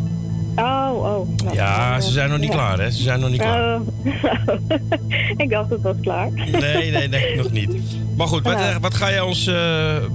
[0.56, 1.28] Oh, oh.
[1.44, 2.54] nou, Ja, ze zijn nog niet ja.
[2.54, 2.90] klaar, hè?
[2.90, 3.74] Ze zijn nog niet klaar.
[3.76, 3.80] Oh.
[5.42, 6.30] ik dacht het was klaar.
[6.32, 7.74] Nee, nee, nee, nog niet.
[8.16, 9.50] Maar goed, wat, eh, wat ga jij ons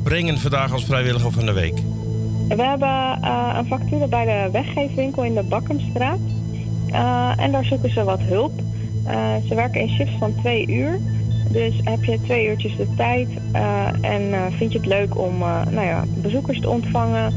[0.03, 1.79] brengen vandaag als vrijwilliger van de week?
[2.47, 2.89] We hebben
[3.57, 6.19] een vacature bij de weggeefwinkel in de Bakkumstraat.
[7.37, 8.61] En daar zoeken ze wat hulp.
[9.05, 10.99] Eh, ze werken in shifts van twee uur.
[11.51, 15.37] Dus heb je twee uurtjes de tijd eh, en eh, vind je het leuk om
[15.69, 17.33] nou ja, bezoekers te ontvangen,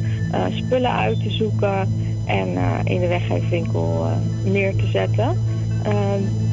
[0.50, 1.92] spullen uit te zoeken
[2.26, 2.48] en
[2.84, 4.06] in de weggeefwinkel
[4.44, 5.38] neer te zetten.
[5.82, 5.92] Eh,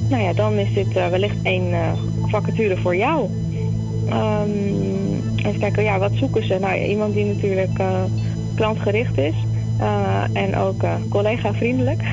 [0.09, 1.73] nou ja, dan is dit wellicht een
[2.25, 3.29] vacature voor jou.
[4.09, 4.49] Ehm,
[5.35, 6.57] even kijken, ja, wat zoeken ze?
[6.59, 7.79] Nou, ja, iemand die natuurlijk
[8.55, 9.35] klantgericht is
[10.33, 12.03] en ook collega-vriendelijk.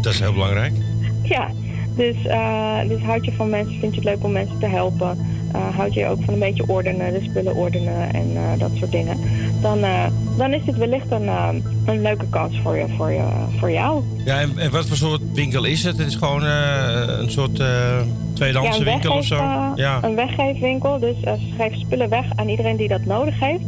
[0.00, 0.72] Dat is heel belangrijk.
[1.22, 1.50] ja,
[2.00, 5.38] dus, eh, dus houd je van mensen, vind je het leuk om mensen te helpen.
[5.52, 8.90] eh, houd je ook van een beetje ordenen, de spullen ordenen en eh, dat soort
[8.90, 9.16] dingen.
[9.60, 9.78] Dan,
[10.36, 11.28] dan is dit wellicht een,
[11.86, 13.22] een leuke kans voor, je, voor, je,
[13.58, 14.02] voor jou.
[14.24, 15.98] Ja, en, en wat voor soort winkel is het?
[15.98, 18.00] Het is gewoon een soort eh
[18.34, 19.36] tweedehandse een winkel of zo?
[19.74, 19.98] Ja.
[20.02, 20.98] Een weggeefwinkel.
[20.98, 23.64] Dus ze geven spullen weg aan iedereen die dat nodig heeft.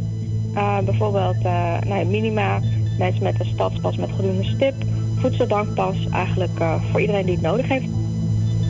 [0.85, 1.43] Bijvoorbeeld
[1.87, 2.59] nou ja, minima,
[2.97, 4.73] mensen met een stadspas met groene stip,
[5.19, 5.95] voedselbankpas.
[6.11, 7.85] Eigenlijk voor iedereen die het nodig heeft.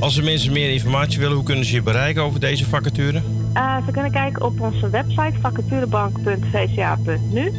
[0.04, 3.22] Als er mensen meer informatie willen, hoe kunnen ze je bereiken over deze vacature?
[3.54, 7.52] Eh, ze kunnen kijken op onze website vacaturebank.vca.nu.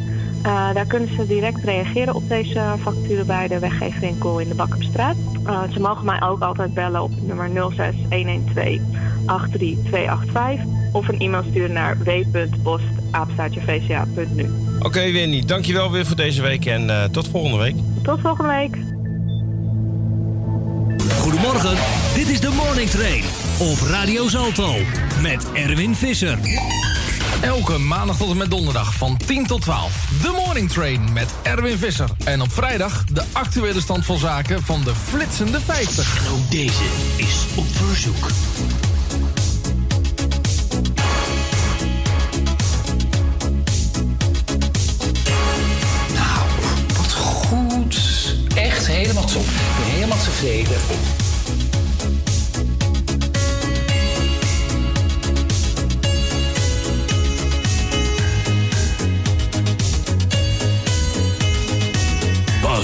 [0.43, 5.15] Eh, daar kunnen ze direct reageren op deze vacature bij de weggeefwinkel in de Bakkumstraat.
[5.45, 8.79] Eh, ze mogen mij ook altijd bellen op het nummer 06 112
[9.25, 14.49] 83285 of een e-mail sturen naar w.post@vca.nu.
[14.79, 17.75] Oké, Winnie, dankjewel weer voor deze week en eh, tot volgende week.
[18.03, 18.77] Tot volgende week.
[21.11, 21.77] Goedemorgen,
[22.25, 23.23] dit is de Morning Train
[23.57, 24.75] op Radio Zalto
[25.21, 26.39] met Erwin Visser.
[27.41, 30.07] Elke maandag tot en met donderdag van 10 tot 12.
[30.21, 32.09] De Morning Train met Erwin Visser.
[32.23, 36.25] En op vrijdag de actuele stand van zaken van de flitsende 50.
[36.25, 36.83] En ook deze
[37.15, 38.27] is op verzoek.
[46.13, 46.39] Nou,
[46.97, 47.97] wat goed.
[48.55, 49.45] Echt helemaal top.
[49.45, 50.77] Ik ben helemaal tevreden.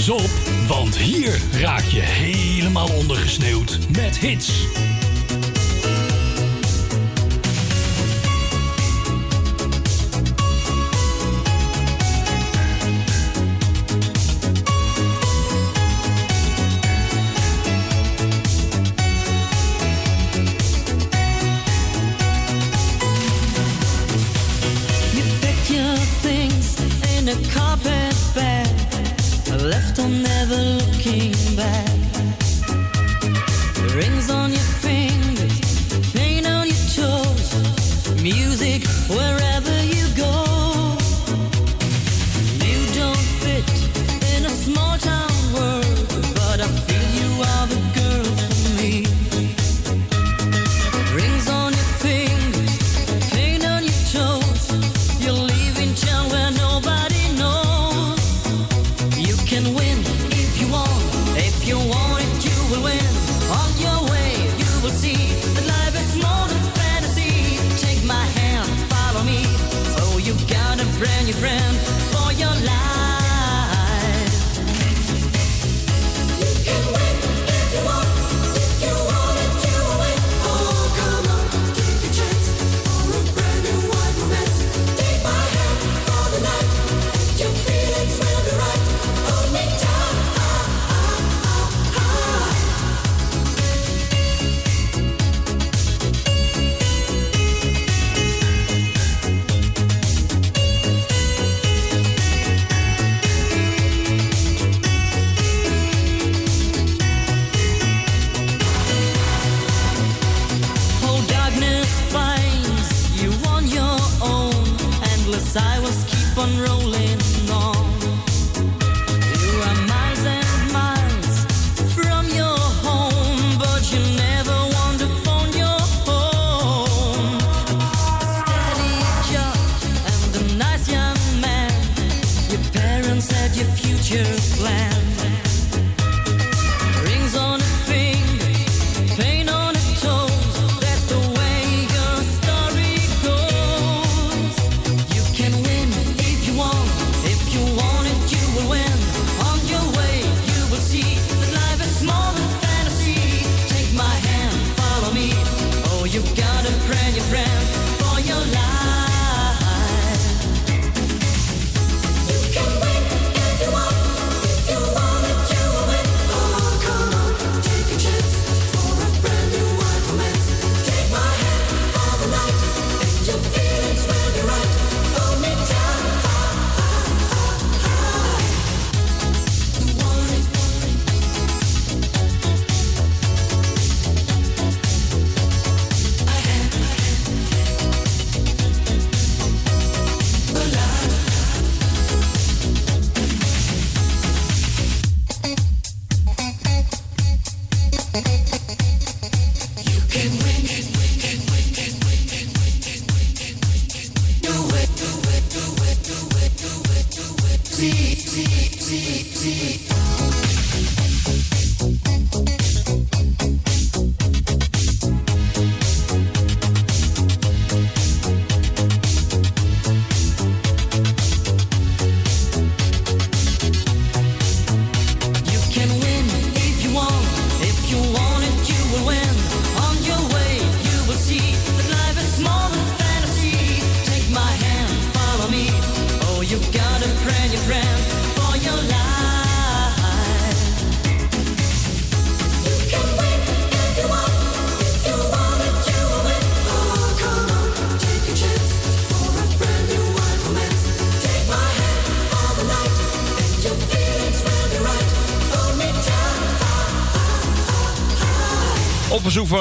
[0.02, 0.30] Pas op,
[0.66, 4.66] want hier raak je helemaal ondergesneeuwd met hits.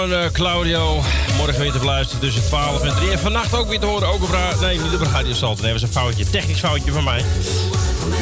[0.02, 1.02] Van eh, Claudio.
[1.38, 3.11] Morgen weer te beluisteren tussen 12 en 3.
[3.11, 4.07] En vannacht ook weer te horen.
[4.07, 5.61] Ook op Nee, niet op Radio Salto.
[5.61, 6.30] Nee, dat was een foutje.
[6.30, 7.26] Technisch foutje van mij.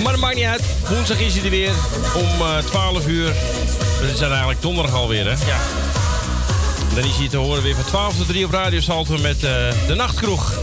[0.03, 0.61] Maar dat maakt niet uit.
[0.89, 1.71] Woensdag is hij er weer.
[2.15, 3.33] Om eh 12 uur.
[4.01, 5.45] We zijn eigenlijk donderdag alweer, hè?
[5.45, 5.57] Ja.
[6.95, 9.51] Dan is hij te horen weer van 12 tot 3 op Radio Salto met eh,
[9.87, 10.58] de Nachtkroeg.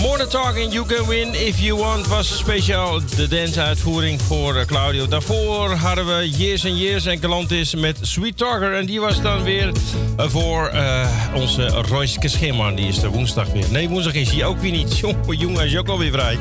[0.00, 5.08] More Talking, You Can Win If You Want was speciaal de dance-uitvoering voor eh, Claudio.
[5.08, 8.74] Daarvoor hadden we Years and Years en Galantis met Sweet Talker.
[8.74, 9.72] En die was dan weer
[10.16, 12.74] eh, voor eh, onze Royske Schimman.
[12.74, 13.64] Die is er woensdag weer.
[13.70, 14.98] Nee, woensdag is hij ook weer niet.
[15.00, 16.38] Jongen, jongen, is ook alweer vrij.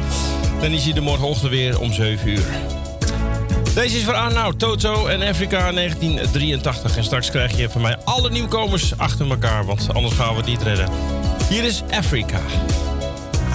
[0.61, 2.45] Dan is hij de morgenochtend weer om 7 uur.
[3.73, 6.97] Deze is voor Arnoud, Toto en Afrika 1983.
[6.97, 10.45] En straks krijg je van mij alle nieuwkomers achter elkaar, want anders gaan we het
[10.45, 10.89] niet redden.
[11.49, 12.39] Hier is Afrika.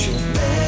[0.00, 0.59] future man.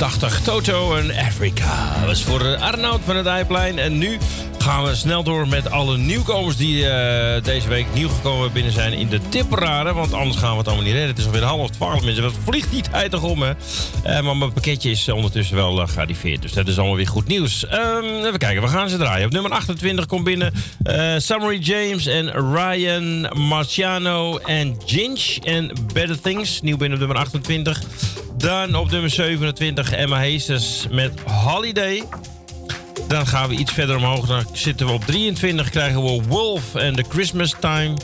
[0.00, 0.54] 1983.
[0.54, 1.94] Toto en Africa.
[1.98, 3.78] Dat was voor eh, Arnoud van het Eiplein.
[3.78, 4.18] En nu
[4.58, 8.92] gaan we snel door met alle nieuwkomers die eh, deze week nieuw gekomen binnen zijn
[8.92, 9.92] in de tipparade.
[9.92, 11.10] Want anders gaan we het allemaal niet redden.
[11.10, 12.22] Het is alweer half twaalf mensen.
[12.22, 13.52] Wat vliegt tijd toch om, hè?
[14.02, 16.42] Eh, maar mijn pakketje is ondertussen wel gearriveerd.
[16.42, 17.66] Dus dat is allemaal weer goed nieuws.
[17.66, 19.26] Ehm, even kijken, we gaan ze draaien.
[19.26, 20.52] Op nummer 28 komt binnen
[21.16, 26.60] Summary James en Ryan Marciano en Ginch en Better Things.
[26.60, 27.82] Nieuw binnen op nummer 28.
[28.40, 32.02] Dan op nummer 27 Emma Heesters met Holiday.
[33.08, 34.26] Dan gaan we iets verder omhoog.
[34.26, 35.70] Dan zitten we op 23.
[35.70, 37.96] Krijgen we Wolf en The Christmas Time.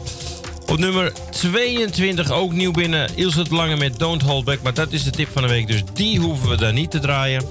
[0.67, 3.09] Op nummer 22 ook nieuw binnen.
[3.15, 4.63] Ilse het Lange met Don't Hold Back.
[4.63, 5.67] Maar dat is de tip van de week.
[5.67, 7.43] Dus die hoeven we daar niet te draaien.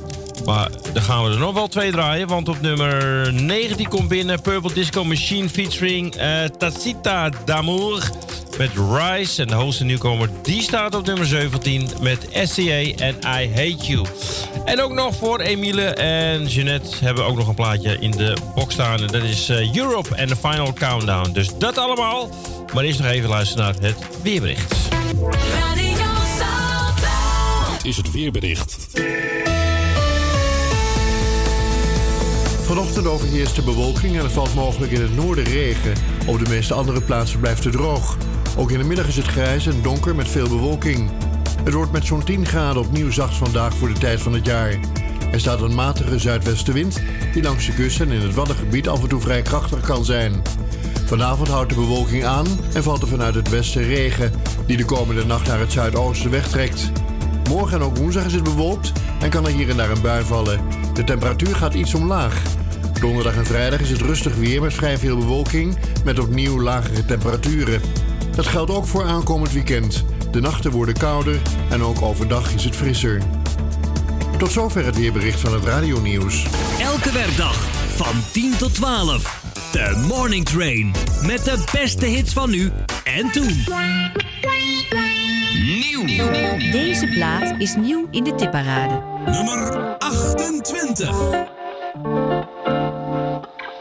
[0.45, 2.27] Maar dan gaan we er nog wel twee draaien.
[2.27, 8.09] Want op nummer 19 komt binnen Purple Disco Machine featuring eh, Tacita d'Amour
[8.57, 9.41] met Rise.
[9.41, 14.05] En de hoogste nieuwkomer die staat op nummer 17 met SCA en I Hate You.
[14.65, 18.37] En ook nog voor Emile en Jeanette hebben we ook nog een plaatje in de
[18.55, 19.01] box staan.
[19.01, 21.31] En dat is eh, Europe and the Final Countdown.
[21.31, 22.29] Dus dat allemaal.
[22.73, 24.75] Maar eerst nog even luisteren naar het weerbericht.
[27.75, 28.87] Dit is het weerbericht.
[32.65, 35.93] Vanochtend overheerst de bewolking en er valt mogelijk in het noorden regen.
[36.27, 38.17] Op de meeste andere plaatsen blijft het droog.
[38.57, 41.11] Ook in de middag is het grijs en donker met veel bewolking.
[41.63, 44.79] Het wordt met zo'n 10 graden opnieuw zacht vandaag voor de tijd van het jaar.
[45.31, 47.01] Er staat een matige zuidwestenwind
[47.33, 50.41] die langs de kust en in het Waddengebied af en toe vrij krachtig kan zijn.
[51.05, 54.31] Vanavond houdt de bewolking aan en valt er vanuit het westen regen,
[54.65, 56.91] die de komende nacht naar het zuidoosten wegtrekt.
[57.49, 60.25] Morgen en ook woensdag is het bewolkt en kan er hier en daar een bui
[60.25, 60.59] vallen.
[60.93, 62.41] De temperatuur gaat iets omlaag.
[62.99, 67.81] Donderdag en vrijdag is het rustig weer met vrij veel bewolking, met opnieuw lagere temperaturen.
[68.35, 70.05] Dat geldt ook voor aankomend weekend.
[70.31, 73.21] De nachten worden kouder en ook overdag is het frisser.
[74.37, 76.45] Tot zover het weerbericht van het radionieuws.
[76.79, 77.55] Elke werkdag
[77.95, 79.43] van 10 tot 12.
[79.71, 80.93] De Morning Train.
[81.25, 82.71] Met de beste hits van nu
[83.03, 83.63] en toen.
[85.65, 86.05] Nieuw.
[86.71, 89.01] Deze plaat is nieuw in de tipparade.
[89.25, 91.09] Nummer 28.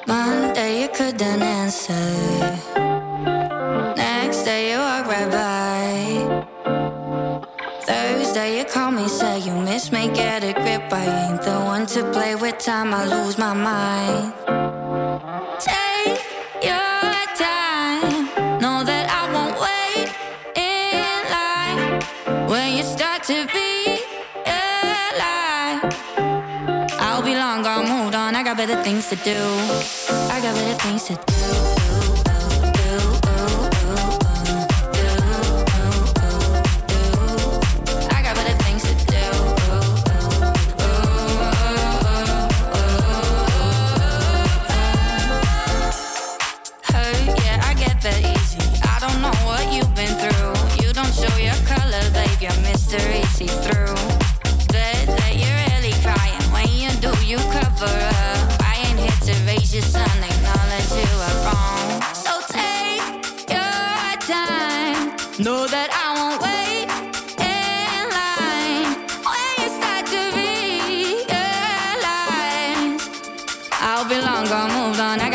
[0.07, 1.95] Monday you couldn't answer.
[3.95, 6.45] Next day you walk right by.
[7.85, 10.93] Thursday you call me, say you miss me, get a grip.
[10.93, 14.33] I ain't the one to play with time, I lose my mind.
[23.27, 24.03] To be
[24.45, 25.81] alive,
[27.01, 28.35] I'll be long gone, moved on.
[28.35, 29.39] I got better things to do.
[30.31, 31.74] I got better things to do.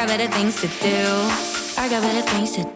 [0.09, 0.97] Better things to do.
[1.77, 2.69] I got better things to do.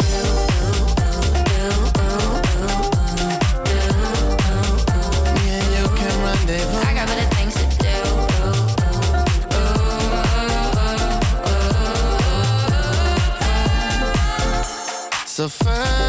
[6.86, 7.98] I got better things to do.
[15.26, 16.03] So first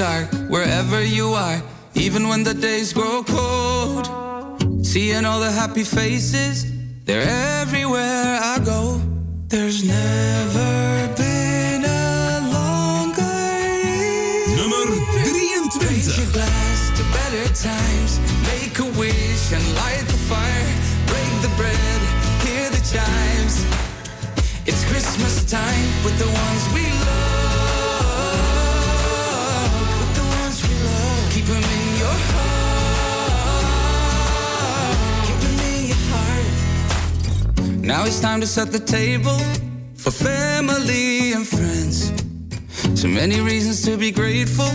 [0.00, 1.60] dark, wherever you are,
[1.92, 4.06] even when the days grow cold.
[4.82, 6.64] Seeing all the happy faces,
[7.04, 7.28] they're
[7.60, 8.98] everywhere I go.
[9.48, 10.70] There's never
[11.20, 13.36] been a longer
[14.56, 14.84] Nummer
[15.68, 15.88] 23.
[15.88, 18.12] Raise your glass to better times.
[18.52, 20.70] Make a wish and light the fire.
[21.12, 22.00] Break the bread,
[22.46, 23.54] hear the chimes.
[24.64, 26.79] It's Christmas time with the ones we
[37.82, 39.38] Now it's time to set the table
[39.94, 42.12] for family and friends.
[43.00, 44.70] So many reasons to be grateful.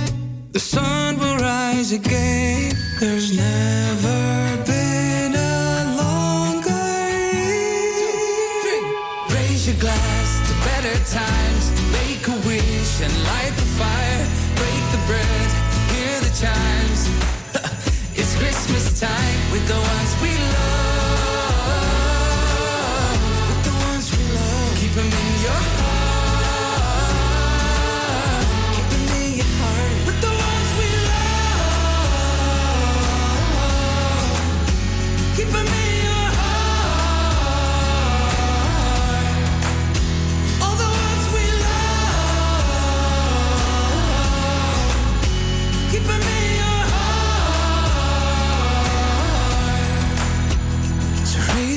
[0.52, 2.73] The sun will rise again.
[2.99, 4.95] There's never been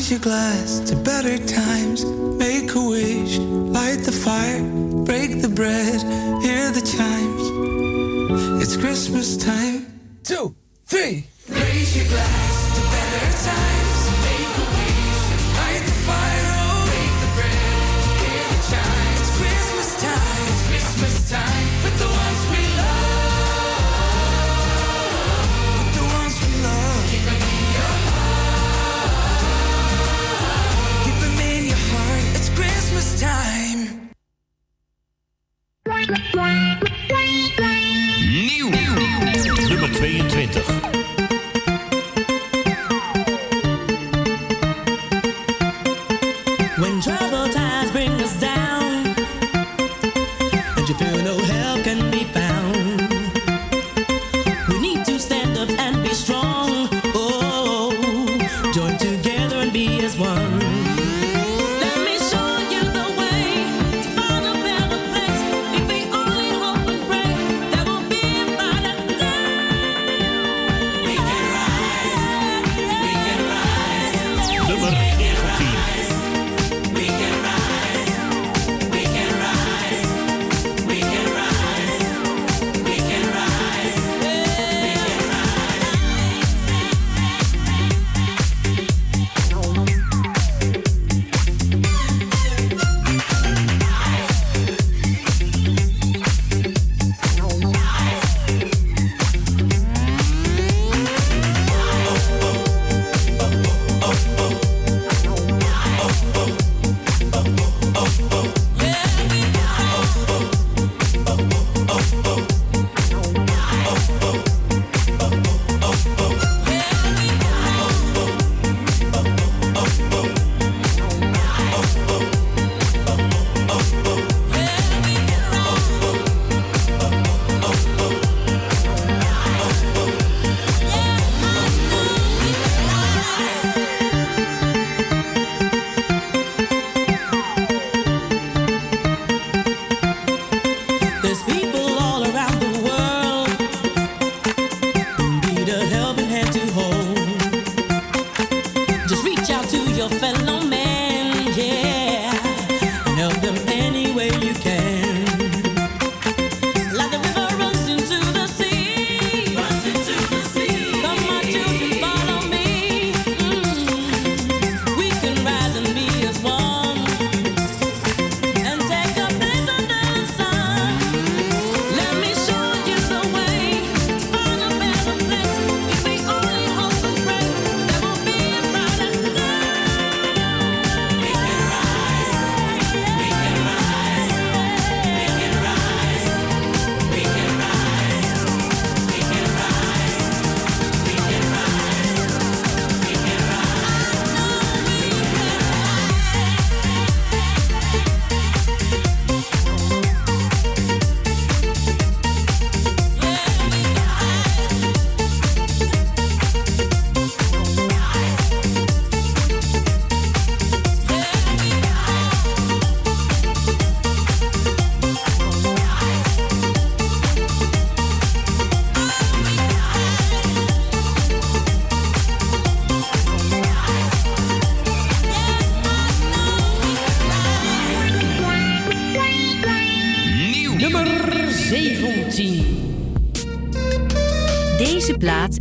[0.08, 2.02] raise your glass to better times.
[2.38, 4.62] Make a wish, light the fire,
[5.04, 6.00] break the bread,
[6.42, 8.62] hear the chimes.
[8.62, 10.00] It's Christmas time.
[10.24, 10.54] Two,
[10.86, 11.26] three.
[11.50, 12.37] Raise your glass.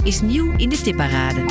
[0.08, 1.47] Is nieuw in de tipparade.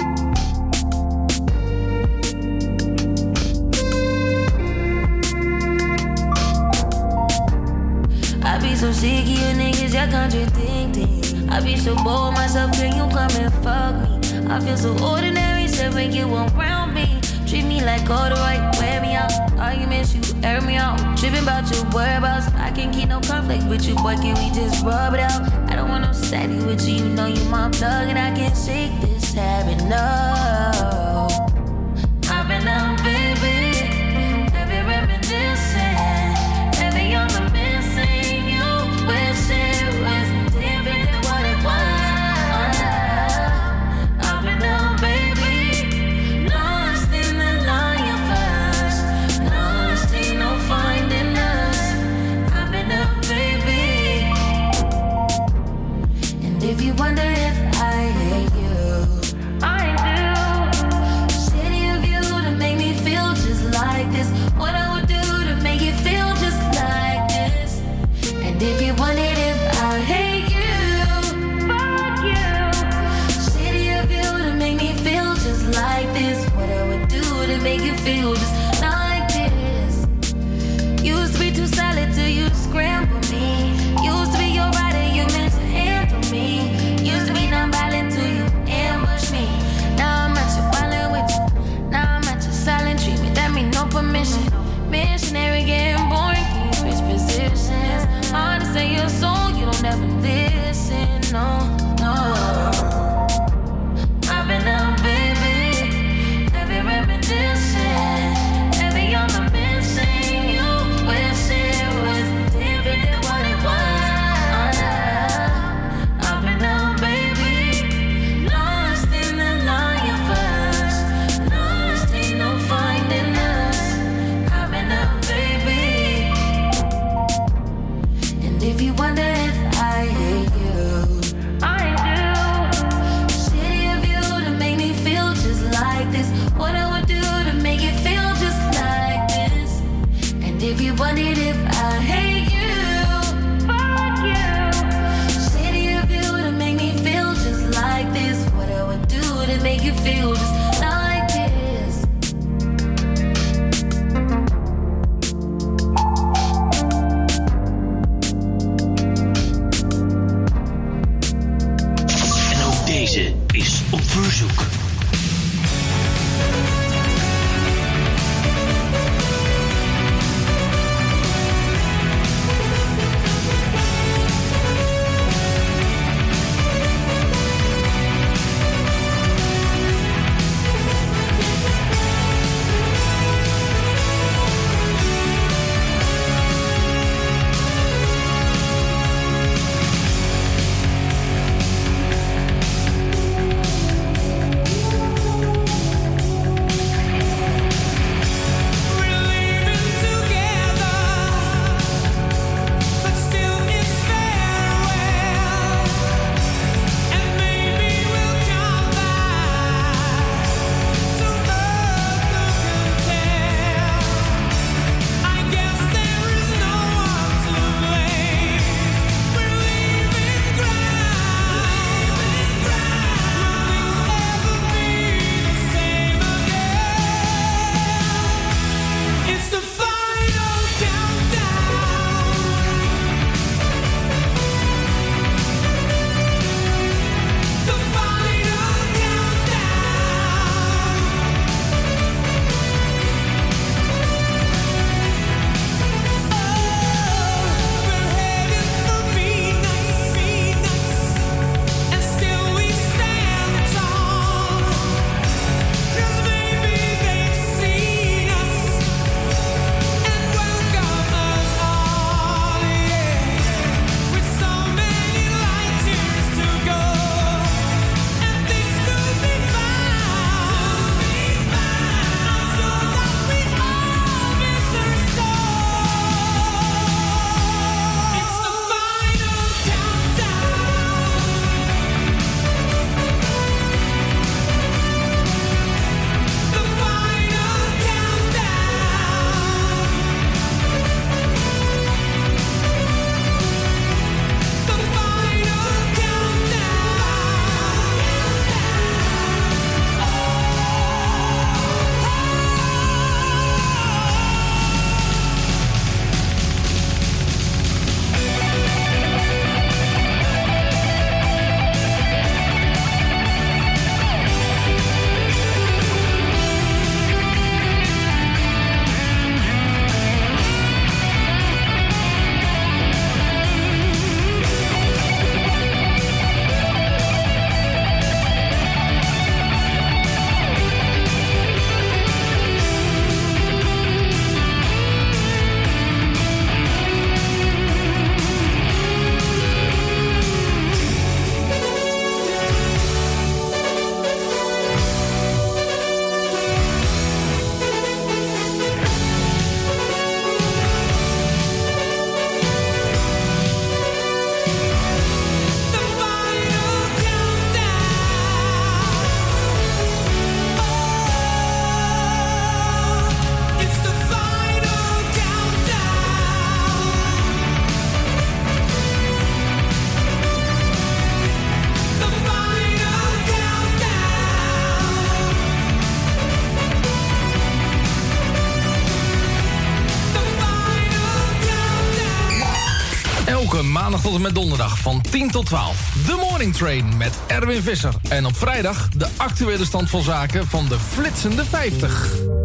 [384.21, 385.93] Met donderdag van 10 tot 12.
[386.07, 387.95] The Morning Train met Erwin Visser.
[388.09, 392.36] En op vrijdag de actuele stand van zaken van de flitsende 50.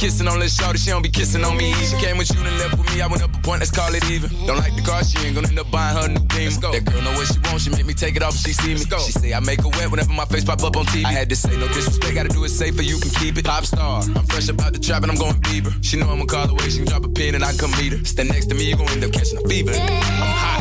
[0.00, 1.74] Kissing on this shawty, she don't be kissing on me.
[1.84, 3.94] She came with you and left with me, I went up a point, let's call
[3.94, 4.30] it even.
[4.46, 6.48] Don't like the car, she ain't gonna end up buying her new beam.
[6.72, 8.74] That girl know what she wants, she make me take it off if she see
[8.74, 8.84] me.
[8.86, 8.98] Go.
[8.98, 11.04] She say I make her wet whenever my face pop up on TV.
[11.04, 13.44] I had to say no disrespect, gotta do it safer, you can keep it.
[13.44, 15.72] Pop star, I'm fresh about the trap and I'm going Bieber.
[15.84, 17.92] She know I'ma call away, she can drop a pin and I can come meet
[17.92, 18.02] her.
[18.04, 19.72] Stand next to me, you gon' end up catching a fever.
[19.72, 20.59] I'm hot.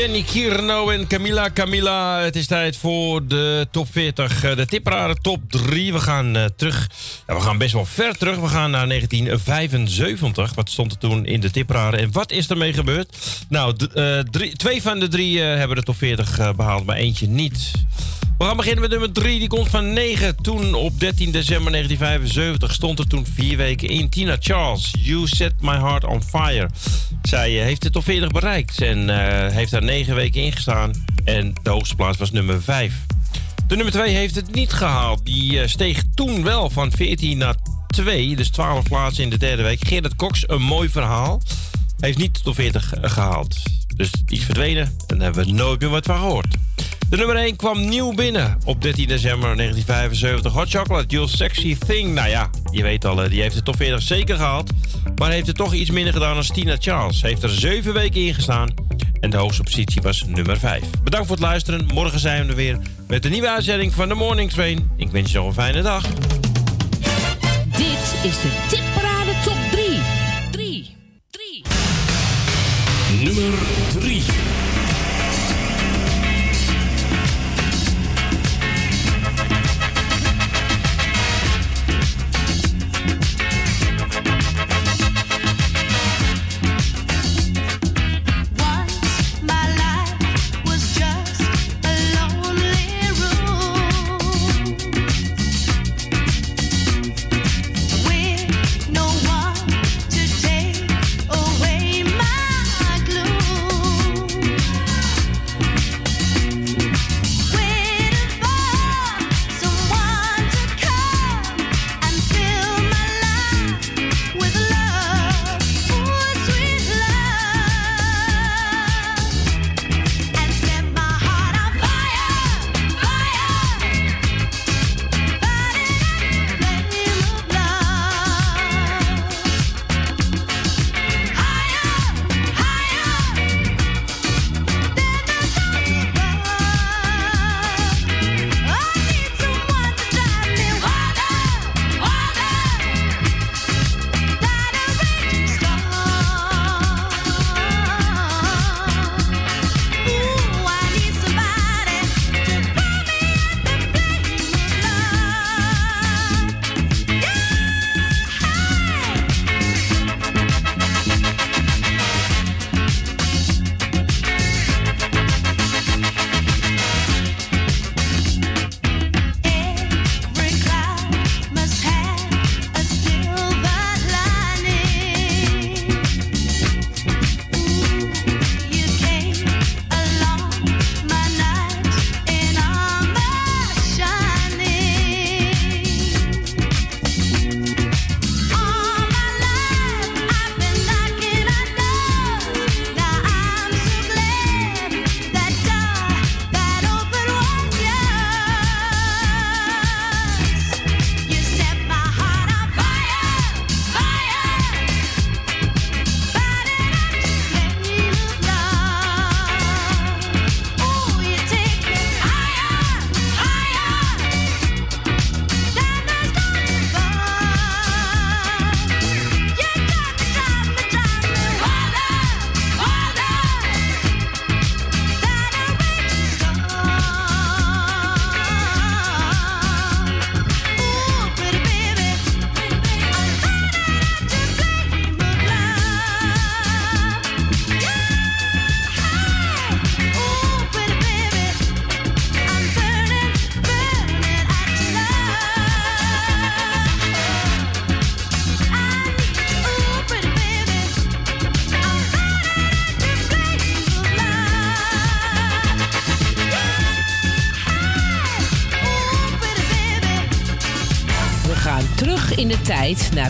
[0.00, 2.20] Danny Kierno en Camila Camila.
[2.20, 4.44] Het is tijd voor de top 40.
[4.44, 5.92] eh, De tipparade top 3.
[5.92, 6.90] We gaan eh, terug.
[7.26, 8.36] Ja, we gaan best wel ver terug.
[8.36, 10.54] We gaan naar 1975.
[10.54, 13.16] Wat stond er toen in de tipparade en wat is ermee gebeurd?
[13.48, 17.26] Nou, eh, drie- twee van de drie hebben de top 40 eh, behaald, maar eentje
[17.28, 17.70] niet.
[18.40, 19.38] We gaan beginnen met nummer 3.
[19.38, 20.36] Die komt van 9.
[20.42, 24.08] Toen op 13 december 1975 stond er toen vier weken in.
[24.08, 26.68] Tina Charles, You Set My Heart on Fire.
[27.22, 31.04] Zij eh, heeft de top 40 bereikt en eh, heeft daar 9 weken in gestaan.
[31.24, 32.94] En de hoogste plaats was nummer 5.
[33.66, 35.24] De nummer 2 heeft het niet gehaald.
[35.24, 37.56] Die eh, steeg toen wel van 14 naar
[37.86, 38.36] 2.
[38.36, 39.86] Dus 12 plaatsen in de derde week.
[39.86, 41.42] Gerrit Cox, een mooi verhaal.
[41.98, 43.56] Heeft niet top 40 gehaald.
[43.96, 46.56] Dus die is verdwenen en daar hebben we nooit meer wat van gehoord.
[47.10, 50.52] De nummer 1 kwam nieuw binnen op 13 december 1975.
[50.52, 52.14] Hot Chocolate, Your Sexy Thing.
[52.14, 54.70] Nou ja, je weet al, eh, die heeft de top 40 zeker gehaald.
[55.16, 57.22] Maar heeft het toch iets minder gedaan dan Tina Charles.
[57.22, 58.68] Heeft er 7 weken in gestaan.
[59.20, 60.82] En de hoogste positie was nummer 5.
[61.02, 61.86] Bedankt voor het luisteren.
[61.94, 62.78] Morgen zijn we er weer
[63.08, 64.90] met een nieuwe uitzending van de Morning Train.
[64.96, 66.06] Ik wens je nog een fijne dag.
[67.76, 69.98] Dit is de Tipparade Top 3.
[70.50, 71.64] 3.
[73.22, 73.79] Nummer 3.
[73.79, 73.79] Once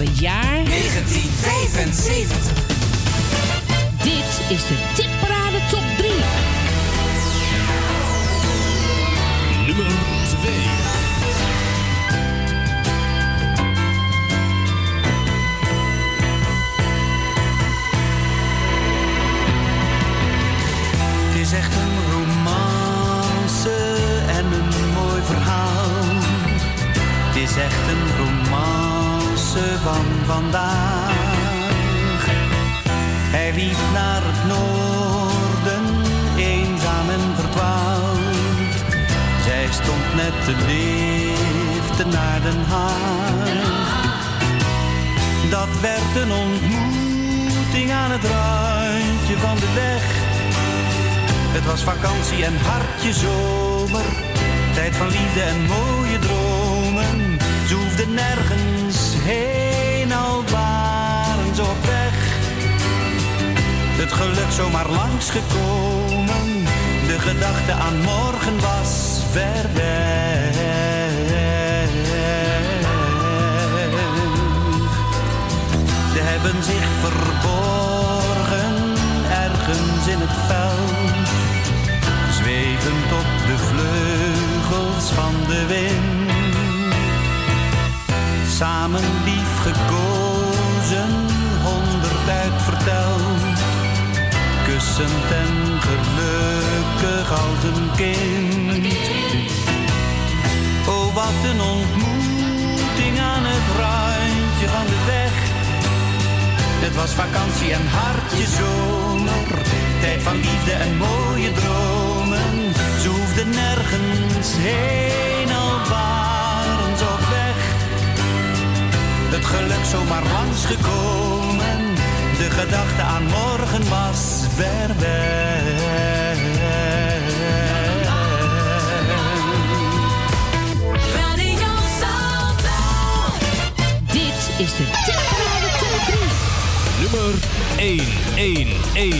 [0.04, 0.18] tijd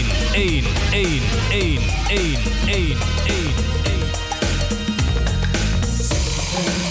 [0.01, 1.21] 1, 1, 1,
[1.51, 1.79] 1,
[2.09, 2.37] 1,
[2.67, 2.97] 1,
[6.85, 6.90] 1.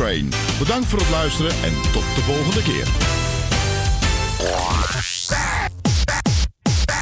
[0.00, 0.32] Train.
[0.58, 2.86] Bedankt voor het luisteren en tot de volgende keer.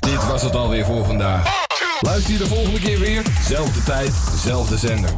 [0.01, 1.67] Dit was het alweer voor vandaag.
[2.01, 3.23] Luister je de volgende keer weer.
[3.47, 5.11] Zelfde tijd, zelfde zender.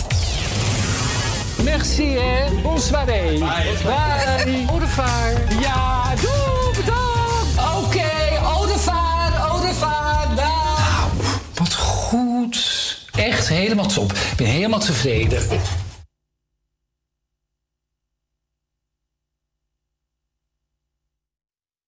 [1.62, 2.60] Merci, hè.
[2.62, 3.04] Bonsoir.
[3.04, 3.38] Bye.
[3.38, 4.66] Bye.
[4.68, 5.32] Au revoir.
[5.60, 7.84] Ja, doe, bedankt.
[7.84, 10.28] Oké, au revoir, au revoir.
[10.36, 11.08] Dag.
[11.16, 12.98] Nou, wat goed.
[13.14, 14.12] Echt helemaal top.
[14.12, 15.42] Ik ben helemaal tevreden.